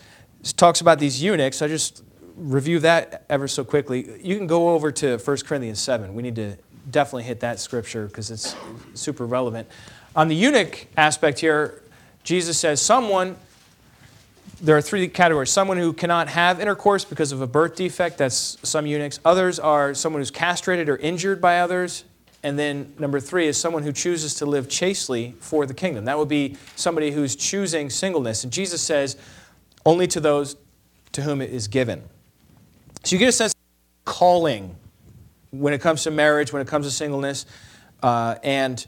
[0.58, 1.62] talks about these eunuchs.
[1.62, 2.04] I just
[2.36, 4.20] review that ever so quickly.
[4.22, 6.14] You can go over to 1 Corinthians 7.
[6.14, 6.58] We need to
[6.90, 8.56] definitely hit that scripture because it's
[8.94, 9.68] super relevant.
[10.16, 11.82] On the eunuch aspect here,
[12.24, 13.36] Jesus says, Someone,
[14.62, 15.50] there are three categories.
[15.50, 19.20] Someone who cannot have intercourse because of a birth defect, that's some eunuchs.
[19.24, 22.04] Others are someone who's castrated or injured by others.
[22.44, 26.06] And then number three is someone who chooses to live chastely for the kingdom.
[26.06, 28.44] That would be somebody who's choosing singleness.
[28.44, 29.16] And Jesus says,
[29.86, 30.56] only to those
[31.12, 32.04] to whom it is given.
[33.04, 34.76] So you get a sense of calling
[35.52, 37.46] when it comes to marriage, when it comes to singleness.
[38.02, 38.86] Uh, and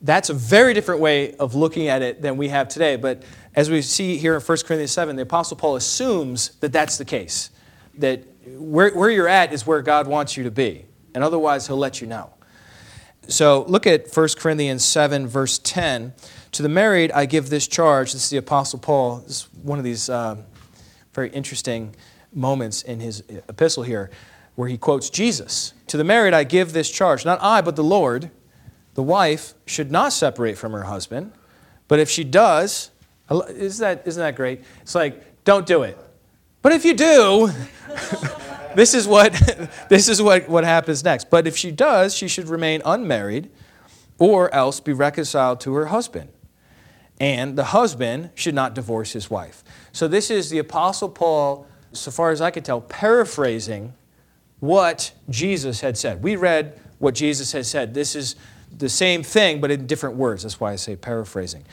[0.00, 2.96] that's a very different way of looking at it than we have today.
[2.96, 3.22] But
[3.54, 7.04] as we see here in 1 Corinthians 7, the Apostle Paul assumes that that's the
[7.04, 7.50] case,
[7.98, 10.86] that where, where you're at is where God wants you to be.
[11.14, 12.30] And otherwise, he'll let you know.
[13.28, 16.12] So look at 1 Corinthians 7, verse 10.
[16.52, 18.12] To the married, I give this charge.
[18.12, 19.18] This is the Apostle Paul.
[19.18, 20.36] This is one of these uh,
[21.12, 21.94] very interesting
[22.32, 24.10] moments in his epistle here
[24.54, 25.72] where he quotes Jesus.
[25.88, 27.24] To the married, I give this charge.
[27.24, 28.30] Not I, but the Lord.
[28.94, 31.32] The wife should not separate from her husband.
[31.88, 32.90] But if she does,
[33.30, 34.62] isn't that, isn't that great?
[34.82, 35.98] It's like, don't do it.
[36.62, 37.50] But if you do,
[38.74, 39.32] this is what
[39.88, 41.30] this is what, what happens next.
[41.30, 43.50] But if she does, she should remain unmarried
[44.18, 46.30] or else be reconciled to her husband.
[47.20, 49.62] And the husband should not divorce his wife.
[49.92, 53.94] So this is the Apostle Paul, so far as I can tell, paraphrasing
[54.60, 56.22] what Jesus had said.
[56.22, 57.94] We read what Jesus had said.
[57.94, 58.34] This is
[58.76, 60.42] the same thing, but in different words.
[60.42, 61.64] That's why I say paraphrasing.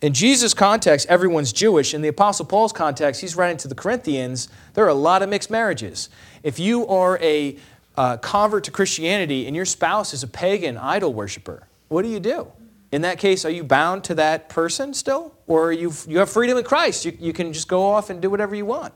[0.00, 1.92] In Jesus' context, everyone's Jewish.
[1.92, 5.28] In the Apostle Paul's context, he's writing to the Corinthians, there are a lot of
[5.28, 6.08] mixed marriages.
[6.44, 7.56] If you are a
[7.96, 12.20] uh, convert to Christianity and your spouse is a pagan idol worshiper, what do you
[12.20, 12.46] do?
[12.92, 15.34] In that case, are you bound to that person still?
[15.48, 17.04] Or you you have freedom in Christ?
[17.04, 18.94] You, you can just go off and do whatever you want.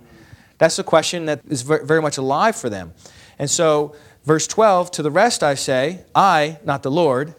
[0.58, 2.94] That's a question that is very much alive for them.
[3.38, 7.34] And so, verse 12, to the rest I say, I, not the Lord,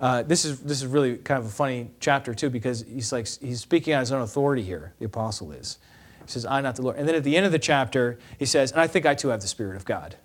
[0.00, 3.26] uh, this is this is really kind of a funny chapter too because he's like
[3.40, 4.92] he's speaking on his own authority here.
[4.98, 5.78] The apostle is.
[6.24, 8.44] He says, "I'm not the Lord." And then at the end of the chapter, he
[8.44, 10.16] says, "And I think I too have the Spirit of God,"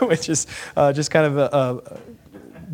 [0.08, 1.98] which is uh, just kind of a, a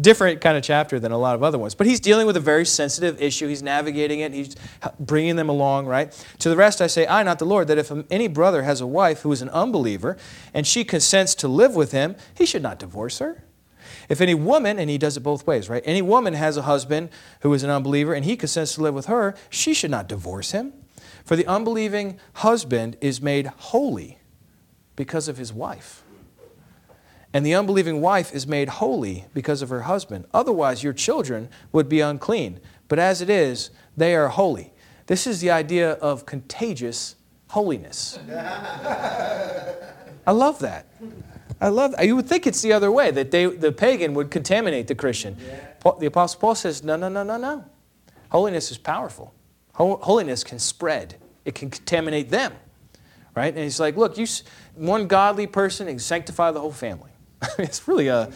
[0.00, 1.74] different kind of chapter than a lot of other ones.
[1.74, 3.48] But he's dealing with a very sensitive issue.
[3.48, 4.32] He's navigating it.
[4.32, 4.56] He's
[5.00, 6.12] bringing them along, right?
[6.40, 8.86] To the rest I say, I, not the Lord, that if any brother has a
[8.86, 10.16] wife who is an unbeliever
[10.54, 13.44] and she consents to live with him, he should not divorce her.
[14.12, 15.82] If any woman, and he does it both ways, right?
[15.86, 17.08] Any woman has a husband
[17.40, 20.50] who is an unbeliever and he consents to live with her, she should not divorce
[20.50, 20.74] him.
[21.24, 24.18] For the unbelieving husband is made holy
[24.96, 26.02] because of his wife.
[27.32, 30.26] And the unbelieving wife is made holy because of her husband.
[30.34, 32.60] Otherwise, your children would be unclean.
[32.88, 34.74] But as it is, they are holy.
[35.06, 37.16] This is the idea of contagious
[37.48, 38.18] holiness.
[38.30, 40.84] I love that.
[41.62, 42.04] I love that.
[42.04, 45.36] You would think it's the other way, that they, the pagan would contaminate the Christian.
[45.38, 45.92] Yeah.
[46.00, 47.64] The Apostle Paul says, no, no, no, no, no.
[48.30, 49.32] Holiness is powerful.
[49.74, 52.52] Holiness can spread, it can contaminate them.
[53.34, 53.54] Right?
[53.54, 54.26] And he's like, look, you,
[54.74, 57.10] one godly person can sanctify the whole family.
[57.58, 58.30] it's really a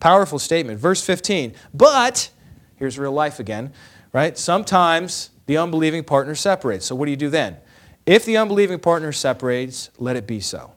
[0.00, 0.80] powerful statement.
[0.80, 2.30] Verse 15, but,
[2.76, 3.72] here's real life again,
[4.12, 4.36] right?
[4.36, 6.84] Sometimes the unbelieving partner separates.
[6.84, 7.58] So what do you do then?
[8.04, 10.72] If the unbelieving partner separates, let it be so.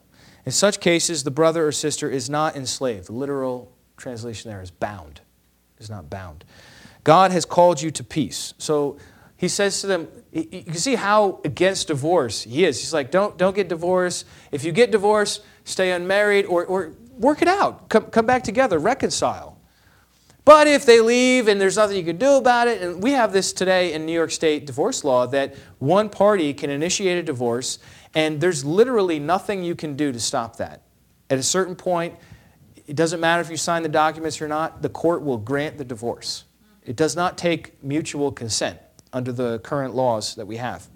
[0.46, 3.08] In such cases, the brother or sister is not enslaved.
[3.08, 5.20] The literal translation there is bound,
[5.78, 6.44] is not bound.
[7.02, 8.54] God has called you to peace.
[8.56, 8.96] So
[9.36, 12.80] he says to them, you can see how against divorce he is.
[12.80, 14.24] He's like, don't, don't get divorced.
[14.52, 17.88] If you get divorced, stay unmarried or, or work it out.
[17.88, 19.58] Come, come back together, reconcile.
[20.44, 23.32] But if they leave and there's nothing you can do about it, and we have
[23.32, 27.80] this today in New York State divorce law that one party can initiate a divorce
[28.16, 30.80] and there's literally nothing you can do to stop that.
[31.28, 32.14] At a certain point,
[32.86, 35.84] it doesn't matter if you sign the documents or not, the court will grant the
[35.84, 36.44] divorce.
[36.82, 38.78] It does not take mutual consent
[39.12, 40.88] under the current laws that we have.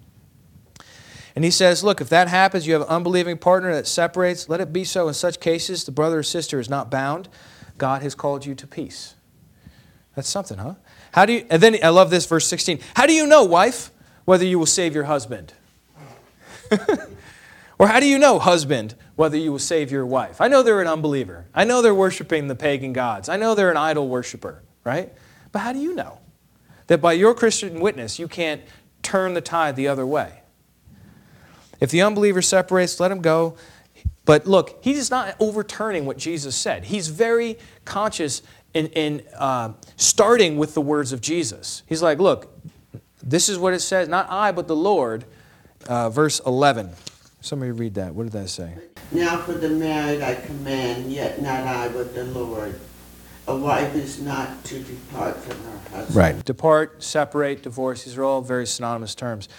[1.35, 4.59] And he says, Look, if that happens, you have an unbelieving partner that separates, let
[4.59, 5.07] it be so.
[5.07, 7.29] In such cases, the brother or sister is not bound.
[7.77, 9.13] God has called you to peace.
[10.15, 10.73] That's something, huh?
[11.11, 12.79] How do you, and then I love this, verse 16.
[12.95, 13.91] How do you know, wife,
[14.25, 15.53] whether you will save your husband?
[17.81, 20.39] or how do you know, husband, whether you will save your wife?
[20.39, 21.47] I know they're an unbeliever.
[21.51, 23.27] I know they're worshiping the pagan gods.
[23.27, 25.11] I know they're an idol worshiper, right?
[25.51, 26.19] But how do you know
[26.85, 28.61] that by your Christian witness you can't
[29.01, 30.41] turn the tide the other way?
[31.79, 33.57] If the unbeliever separates, let him go.
[34.25, 36.83] But look, he's not overturning what Jesus said.
[36.83, 38.43] He's very conscious
[38.75, 41.81] in, in uh, starting with the words of Jesus.
[41.87, 42.55] He's like, look,
[43.23, 45.25] this is what it says, not I, but the Lord
[45.87, 46.91] uh, verse 11.
[47.41, 48.13] Somebody read that.
[48.13, 48.75] What did that say?
[49.11, 52.79] Now for the married I command, yet not I, but the Lord.
[53.47, 56.15] A wife is not to depart from her husband.
[56.15, 56.45] Right.
[56.45, 58.05] Depart, separate, divorce.
[58.05, 59.49] These are all very synonymous terms.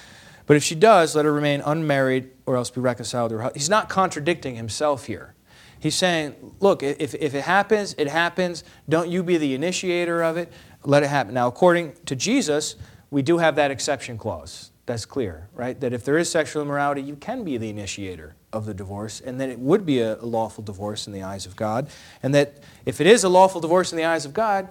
[0.47, 3.61] But if she does, let her remain unmarried or else be reconciled to her husband.
[3.61, 5.35] He's not contradicting himself here.
[5.79, 8.63] He's saying, look, if, if it happens, it happens.
[8.89, 10.53] Don't you be the initiator of it.
[10.85, 11.35] Let it happen.
[11.35, 12.77] Now, according to Jesus,
[13.11, 14.72] we do have that exception clause.
[14.87, 15.79] That's clear, right?
[15.81, 19.41] That if there is sexual immorality, you can be the initiator of the divorce, and
[19.41, 21.89] that it would be a, a lawful divorce in the eyes of God.
[22.23, 24.69] And that if it is a lawful divorce in the eyes of God,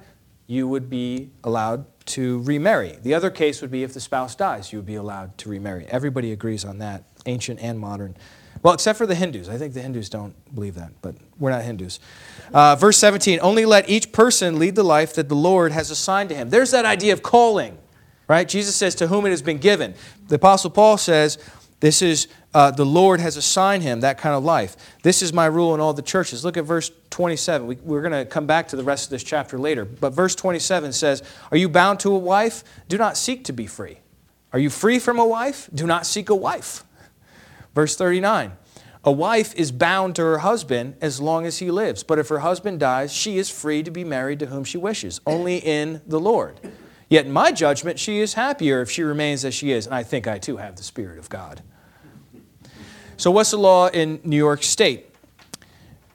[0.48, 2.98] you would be allowed to remarry.
[3.02, 5.86] The other case would be if the spouse dies, you would be allowed to remarry.
[5.88, 8.18] Everybody agrees on that, ancient and modern.
[8.64, 9.50] Well, except for the Hindus.
[9.50, 12.00] I think the Hindus don't believe that, but we're not Hindus.
[12.54, 16.30] Uh, verse 17 Only let each person lead the life that the Lord has assigned
[16.30, 16.50] to him.
[16.50, 17.78] There's that idea of calling,
[18.32, 18.48] right?
[18.48, 19.94] Jesus says, To whom it has been given.
[20.30, 21.38] The Apostle Paul says,
[21.82, 24.78] This is uh, the Lord has assigned him that kind of life.
[25.04, 26.46] This is my rule in all the churches.
[26.46, 27.68] Look at verse 27.
[27.68, 29.84] We, we're going to come back to the rest of this chapter later.
[29.84, 32.64] But verse 27 says, Are you bound to a wife?
[32.88, 33.98] Do not seek to be free.
[34.54, 35.70] Are you free from a wife?
[35.74, 36.86] Do not seek a wife.
[37.76, 38.54] Verse 39
[39.04, 42.40] A wife is bound to her husband as long as he lives, but if her
[42.40, 46.20] husband dies, she is free to be married to whom she wishes, only in the
[46.20, 46.60] Lord.
[47.12, 50.02] Yet in my judgment, she is happier if she remains as she is, and I
[50.02, 51.62] think I too have the Spirit of God.
[53.18, 55.14] So, what's the law in New York State?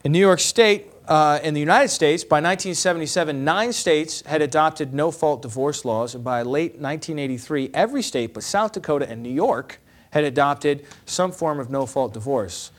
[0.03, 4.91] In New York State, uh, in the United States, by 1977, nine states had adopted
[4.91, 9.29] no fault divorce laws, and by late 1983, every state but South Dakota and New
[9.29, 9.79] York
[10.09, 12.71] had adopted some form of no fault divorce.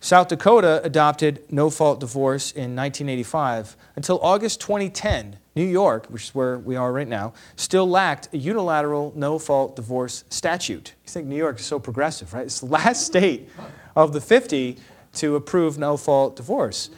[0.00, 3.76] South Dakota adopted no fault divorce in 1985.
[3.96, 8.36] Until August 2010, New York, which is where we are right now, still lacked a
[8.36, 10.94] unilateral no fault divorce statute.
[11.04, 12.44] You think New York is so progressive, right?
[12.44, 13.48] It's the last state
[13.96, 14.76] of the 50
[15.14, 16.90] to approve no fault divorce.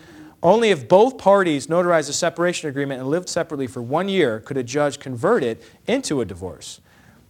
[0.42, 4.57] Only if both parties notarized a separation agreement and lived separately for one year could
[4.57, 6.80] a judge convert it into a divorce.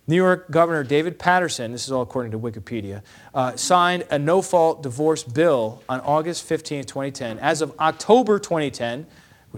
[0.06, 3.02] New York Governor David Paterson, this is all according to Wikipedia,
[3.34, 7.38] uh, signed a no fault divorce bill on August 15, 2010.
[7.38, 9.06] As of October 2010,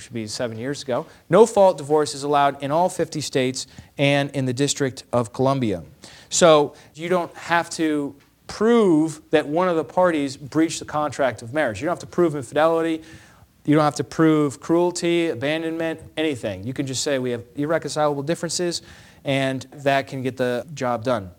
[0.00, 3.66] which would be seven years ago, no fault divorce is allowed in all 50 states
[3.98, 5.84] and in the District of Columbia.
[6.30, 11.52] So you don't have to prove that one of the parties breached the contract of
[11.52, 11.82] marriage.
[11.82, 13.02] You don't have to prove infidelity.
[13.66, 16.66] You don't have to prove cruelty, abandonment, anything.
[16.66, 18.80] You can just say we have irreconcilable differences
[19.22, 21.30] and that can get the job done.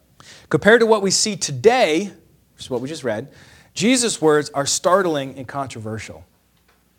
[0.50, 2.12] Compared to what we see today,
[2.54, 3.32] which is what we just read,
[3.74, 6.24] Jesus' words are startling and controversial.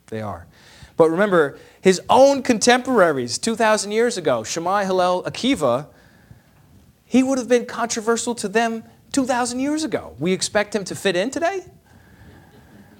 [0.09, 0.49] They are.
[1.03, 5.89] But remember, his own contemporaries 2,000 years ago, Shammai, Hillel, Akiva,
[7.05, 10.15] he would have been controversial to them 2,000 years ago.
[10.21, 11.65] We expect him to fit in today?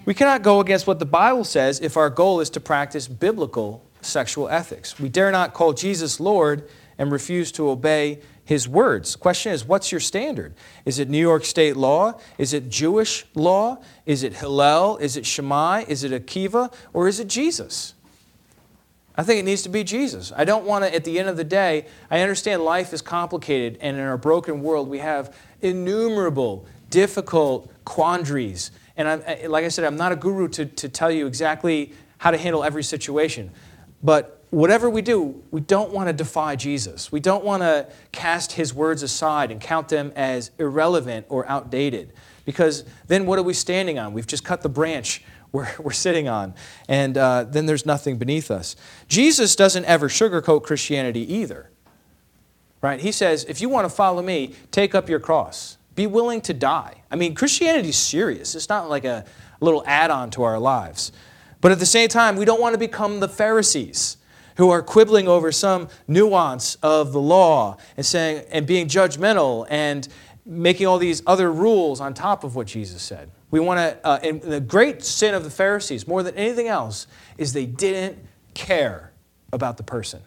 [0.05, 3.89] We cannot go against what the Bible says if our goal is to practice biblical
[4.01, 4.99] sexual ethics.
[4.99, 9.17] We dare not call Jesus Lord and refuse to obey his words.
[9.17, 10.55] Question is, what's your standard?
[10.85, 12.19] Is it New York State law?
[12.39, 13.79] Is it Jewish law?
[14.05, 14.97] Is it Hillel?
[14.99, 15.85] Is it Shammai?
[15.87, 16.73] Is it Akiva?
[16.93, 17.95] Or is it Jesus?
[19.15, 20.33] I think it needs to be Jesus.
[20.35, 23.79] I don't want to, at the end of the day, I understand life is complicated,
[23.81, 28.71] and in our broken world, we have innumerable, difficult quandaries.
[28.97, 31.93] And I'm, eh, like I said, I'm not a guru to, to tell you exactly
[32.19, 33.51] how to handle every situation.
[34.03, 37.11] But whatever we do, we don't want to defy Jesus.
[37.11, 42.13] We don't want to cast his words aside and count them as irrelevant or outdated.
[42.45, 44.13] Because then what are we standing on?
[44.13, 46.55] We've just cut the branch we're, we're sitting on,
[46.89, 48.75] and uh, then there's nothing beneath us.
[49.07, 51.69] Jesus doesn't ever sugarcoat Christianity either.
[52.81, 52.99] Right?
[52.99, 55.77] He says, if you want to follow me, take up your cross.
[55.95, 57.03] Be willing to die.
[57.11, 58.55] I mean, Christianity is serious.
[58.55, 59.27] It's not like a
[59.61, 61.13] little add on to our lives.
[61.61, 64.17] But at the same time, we don't want to become the Pharisees
[64.57, 70.09] who are quibbling over some nuance of the law and saying and being judgmental and
[70.45, 73.31] making all these other rules on top of what Jesus said.
[73.51, 77.07] We want to, uh, and the great sin of the Pharisees, more than anything else,
[77.39, 78.19] is they didn't
[78.55, 79.13] care
[79.53, 80.23] about the person.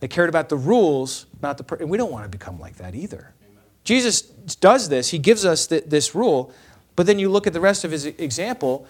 [0.00, 1.84] They cared about the rules, not the person.
[1.84, 3.34] And we don't want to become like that either.
[3.42, 3.62] Amen.
[3.84, 6.52] Jesus does this, he gives us th- this rule,
[6.94, 8.86] but then you look at the rest of his example,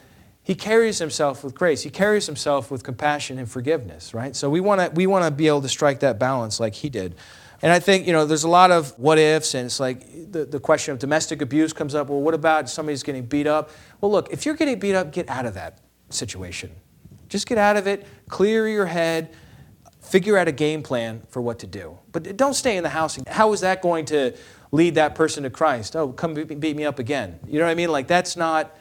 [0.47, 1.83] he carries himself with grace.
[1.83, 4.37] He carries himself with compassion and forgiveness, right?
[4.37, 6.89] So we want to we want to be able to strike that balance like he
[6.89, 7.17] did.
[7.63, 10.45] And I think, you know, there's a lot of what ifs, and it's like the,
[10.45, 12.09] the question of domestic abuse comes up.
[12.09, 13.71] Well, what about somebody's getting beat up?
[14.01, 15.81] Well, look, if you're getting beat up, get out of that
[16.11, 16.71] situation.
[17.29, 19.35] Just get out of it, clear your head,
[20.01, 21.99] figure out a game plan for what to do.
[22.13, 23.19] But don't stay in the house.
[23.27, 24.37] How is that going to
[24.73, 25.97] lead that person to Christ.
[25.97, 27.39] Oh, come beat me up again.
[27.47, 27.91] You know what I mean?
[27.91, 28.77] Like that's not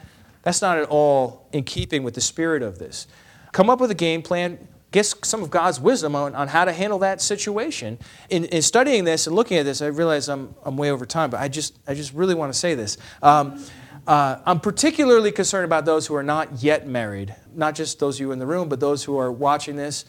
[0.46, 3.08] that's not at all in keeping with the spirit of this.
[3.50, 4.68] Come up with a game plan.
[4.92, 7.98] Get some of God's wisdom on, on how to handle that situation.
[8.30, 11.30] In, in studying this and looking at this, I realize I'm, I'm way over time,
[11.30, 12.96] but I just, I just really want to say this.
[13.24, 13.60] Um,
[14.06, 18.20] uh, I'm particularly concerned about those who are not yet married, not just those of
[18.20, 20.04] you in the room, but those who are watching this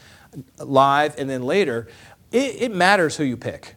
[0.60, 1.88] live and then later.
[2.32, 3.74] It, it matters who you pick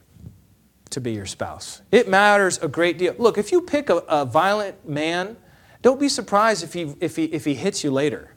[0.90, 1.80] to be your spouse.
[1.90, 3.14] It matters a great deal.
[3.16, 5.38] Look, if you pick a, a violent man,
[5.82, 8.34] don't be surprised if he, if he, if he hits you later.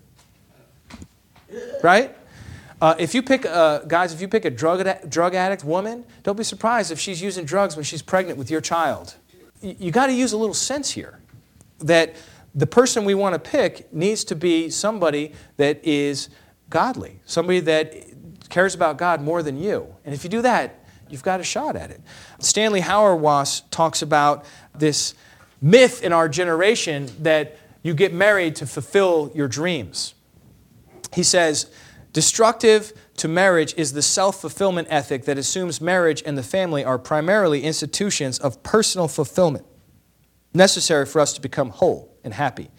[1.83, 2.15] Right?
[2.81, 6.37] Uh, if you pick, uh, guys, if you pick a drug, drug addict woman, don't
[6.37, 9.15] be surprised if she's using drugs when she's pregnant with your child.
[9.61, 11.19] You, you got to use a little sense here
[11.79, 12.15] that
[12.55, 16.29] the person we want to pick needs to be somebody that is
[16.69, 17.95] godly, somebody that
[18.49, 19.95] cares about God more than you.
[20.05, 22.01] And if you do that, you've got a shot at it.
[22.39, 25.15] Stanley Hauerwas talks about this
[25.63, 30.13] myth in our generation that you get married to fulfill your dreams.
[31.13, 31.71] He says,
[32.11, 36.99] Destructive to marriage is the self fulfillment ethic that assumes marriage and the family are
[36.99, 39.65] primarily institutions of personal fulfillment
[40.53, 42.69] necessary for us to become whole and happy.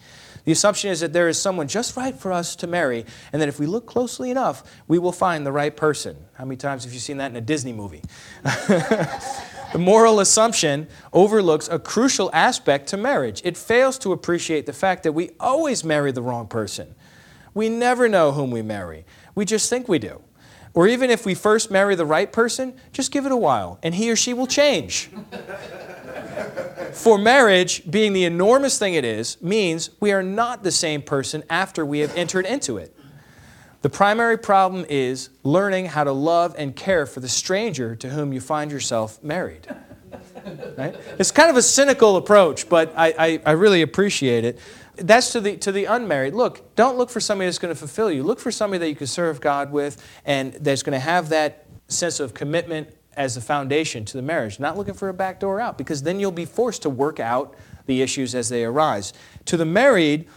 [0.45, 3.49] The assumption is that there is someone just right for us to marry, and that
[3.49, 6.15] if we look closely enough, we will find the right person.
[6.33, 8.03] How many times have you seen that in a Disney movie?
[9.75, 13.41] the moral assumption overlooks a crucial aspect to marriage.
[13.43, 16.95] It fails to appreciate the fact that we always marry the wrong person.
[17.53, 19.03] We never know whom we marry,
[19.35, 20.21] we just think we do.
[20.73, 23.93] Or even if we first marry the right person, just give it a while, and
[23.93, 25.09] he or she will change.
[26.93, 31.43] For marriage, being the enormous thing it is, means we are not the same person
[31.49, 32.94] after we have entered into it.
[33.85, 38.33] The primary problem is learning how to love and care for the stranger to whom
[38.33, 39.67] you find yourself married.
[40.75, 40.95] Right?
[41.19, 44.59] It's kind of a cynical approach, but I, I, I really appreciate it.
[44.95, 46.33] That's to the, to the unmarried.
[46.33, 48.23] Look, don't look for somebody that's going to fulfill you.
[48.23, 51.65] Look for somebody that you can serve God with and that's going to have that
[51.87, 55.59] sense of commitment as a foundation to the marriage, not looking for a back door
[55.59, 57.55] out, because then you'll be forced to work out
[57.85, 59.13] the issues as they arise.
[59.45, 60.27] To the married,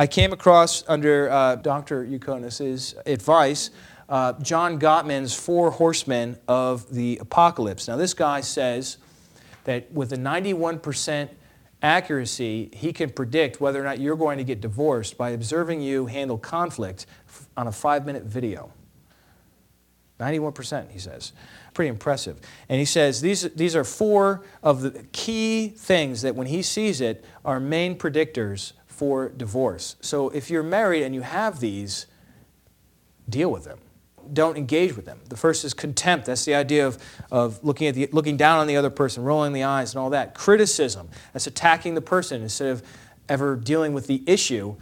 [0.00, 2.06] I came across under uh, Dr.
[2.06, 3.70] Yukonis's advice
[4.08, 7.88] uh, John Gottman's Four Horsemen of the Apocalypse.
[7.88, 8.98] Now, this guy says
[9.64, 11.28] that with a 91%
[11.82, 16.06] accuracy, he can predict whether or not you're going to get divorced by observing you
[16.06, 17.04] handle conflict
[17.56, 18.72] on a five minute video.
[20.20, 21.32] 91%, he says
[21.74, 22.40] pretty impressive.
[22.68, 27.00] And he says these, these are four of the key things that when he sees
[27.00, 29.94] it are main predictors for divorce.
[30.00, 32.06] So if you're married and you have these,
[33.28, 33.78] deal with them.
[34.32, 35.20] Don't engage with them.
[35.28, 36.26] The first is contempt.
[36.26, 36.98] That's the idea of,
[37.30, 40.10] of looking, at the, looking down on the other person, rolling the eyes, and all
[40.10, 40.34] that.
[40.34, 41.08] Criticism.
[41.32, 42.82] That's attacking the person instead of
[43.28, 44.74] ever dealing with the issue,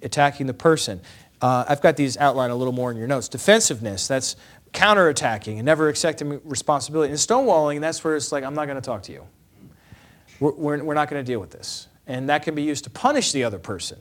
[0.00, 1.02] attacking the person.
[1.42, 3.28] Uh, I've got these outlined a little more in your notes.
[3.28, 4.08] Defensiveness.
[4.08, 4.36] That's
[4.72, 7.10] counterattacking and never accepting responsibility.
[7.10, 9.26] And stonewalling, that's where it's like, I'm not going to talk to you.
[10.40, 11.88] We're, we're, we're not going to deal with this.
[12.10, 13.96] And that can be used to punish the other person.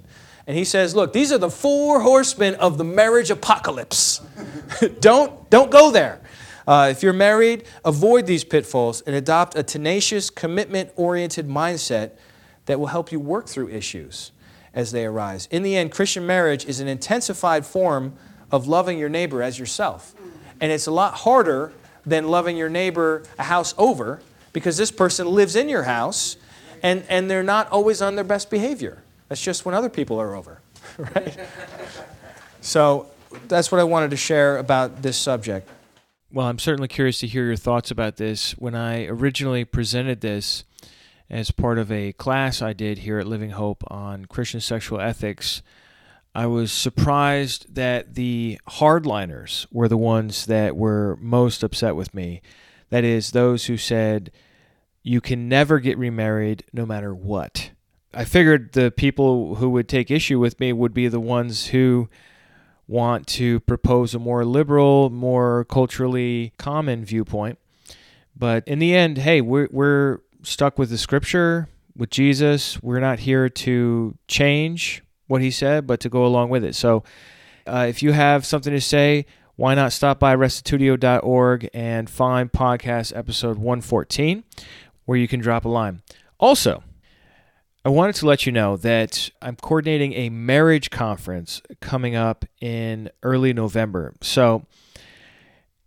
[0.47, 4.19] And he says, Look, these are the four horsemen of the marriage apocalypse.
[4.99, 6.19] don't, don't go there.
[6.67, 12.13] Uh, if you're married, avoid these pitfalls and adopt a tenacious, commitment oriented mindset
[12.65, 14.31] that will help you work through issues
[14.73, 15.47] as they arise.
[15.51, 18.13] In the end, Christian marriage is an intensified form
[18.51, 20.15] of loving your neighbor as yourself.
[20.59, 21.73] And it's a lot harder
[22.07, 24.19] than loving your neighbor a house over
[24.51, 26.37] because this person lives in your house
[26.83, 29.03] and, and they're not always on their best behavior.
[29.27, 30.61] That's just when other people are over,
[30.97, 31.39] right?
[32.61, 33.07] so
[33.47, 35.69] that's what I wanted to share about this subject.
[36.31, 38.51] Well, I'm certainly curious to hear your thoughts about this.
[38.51, 40.63] When I originally presented this
[41.29, 45.61] as part of a class I did here at Living Hope on Christian sexual ethics,
[46.35, 52.41] I was surprised that the hardliners were the ones that were most upset with me.
[52.89, 54.31] That is, those who said,
[55.09, 57.71] you can never get remarried no matter what.
[58.13, 62.09] I figured the people who would take issue with me would be the ones who
[62.87, 67.57] want to propose a more liberal, more culturally common viewpoint.
[68.35, 72.79] But in the end, hey, we're, we're stuck with the scripture, with Jesus.
[72.83, 76.75] We're not here to change what he said, but to go along with it.
[76.75, 77.03] So
[77.65, 83.17] uh, if you have something to say, why not stop by restitutio.org and find podcast
[83.17, 84.43] episode 114
[85.09, 86.03] where you can drop a line.
[86.39, 86.83] Also,
[87.83, 93.09] I wanted to let you know that I'm coordinating a marriage conference coming up in
[93.23, 94.13] early November.
[94.21, 94.67] So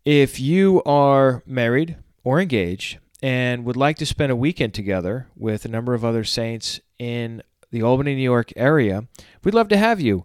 [0.04, 5.64] if you are married or engaged and would like to spend a weekend together with
[5.64, 9.06] a number of other saints in the Albany, New York area,
[9.44, 10.24] we'd love to have you.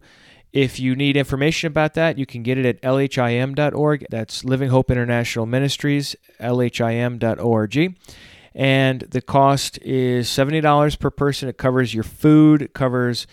[0.51, 4.07] If you need information about that, you can get it at lhim.org.
[4.09, 7.95] That's Living Hope International Ministries, lhim.org.
[8.57, 11.47] And the cost is $70 per person.
[11.47, 13.27] It covers your food, it covers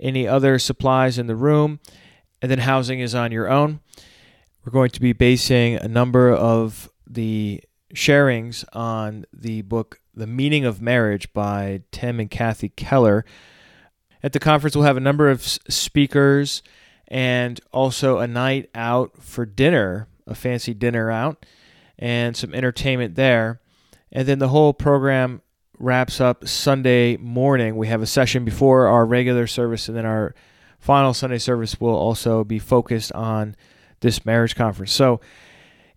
[0.00, 1.80] any other supplies in the room,
[2.40, 3.80] and then housing is on your own.
[4.64, 7.62] We're going to be basing a number of the
[7.94, 13.26] sharings on the book The Meaning of Marriage by Tim and Kathy Keller.
[14.22, 16.62] At the conference, we'll have a number of speakers
[17.06, 21.44] and also a night out for dinner, a fancy dinner out,
[21.98, 23.60] and some entertainment there.
[24.12, 25.42] And then the whole program
[25.78, 27.76] wraps up Sunday morning.
[27.76, 30.34] We have a session before our regular service, and then our
[30.78, 33.56] final Sunday service will also be focused on
[34.00, 34.92] this marriage conference.
[34.92, 35.20] So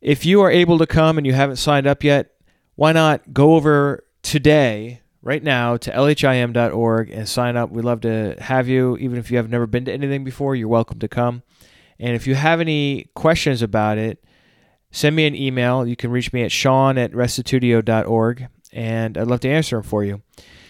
[0.02, 2.32] if you are able to come and you haven't signed up yet,
[2.76, 7.72] why not go over today, right now, to lhim.org and sign up?
[7.72, 8.98] We'd love to have you.
[8.98, 11.44] Even if you have never been to anything before, you're welcome to come.
[12.00, 14.24] And if you have any questions about it,
[14.94, 15.86] send me an email.
[15.86, 20.06] You can reach me at sean at restitutio.org, and I'd love to answer them for
[20.06, 20.22] you.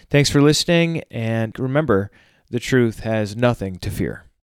[0.09, 2.09] Thanks for listening, and remember,
[2.49, 4.25] the truth has nothing to fear.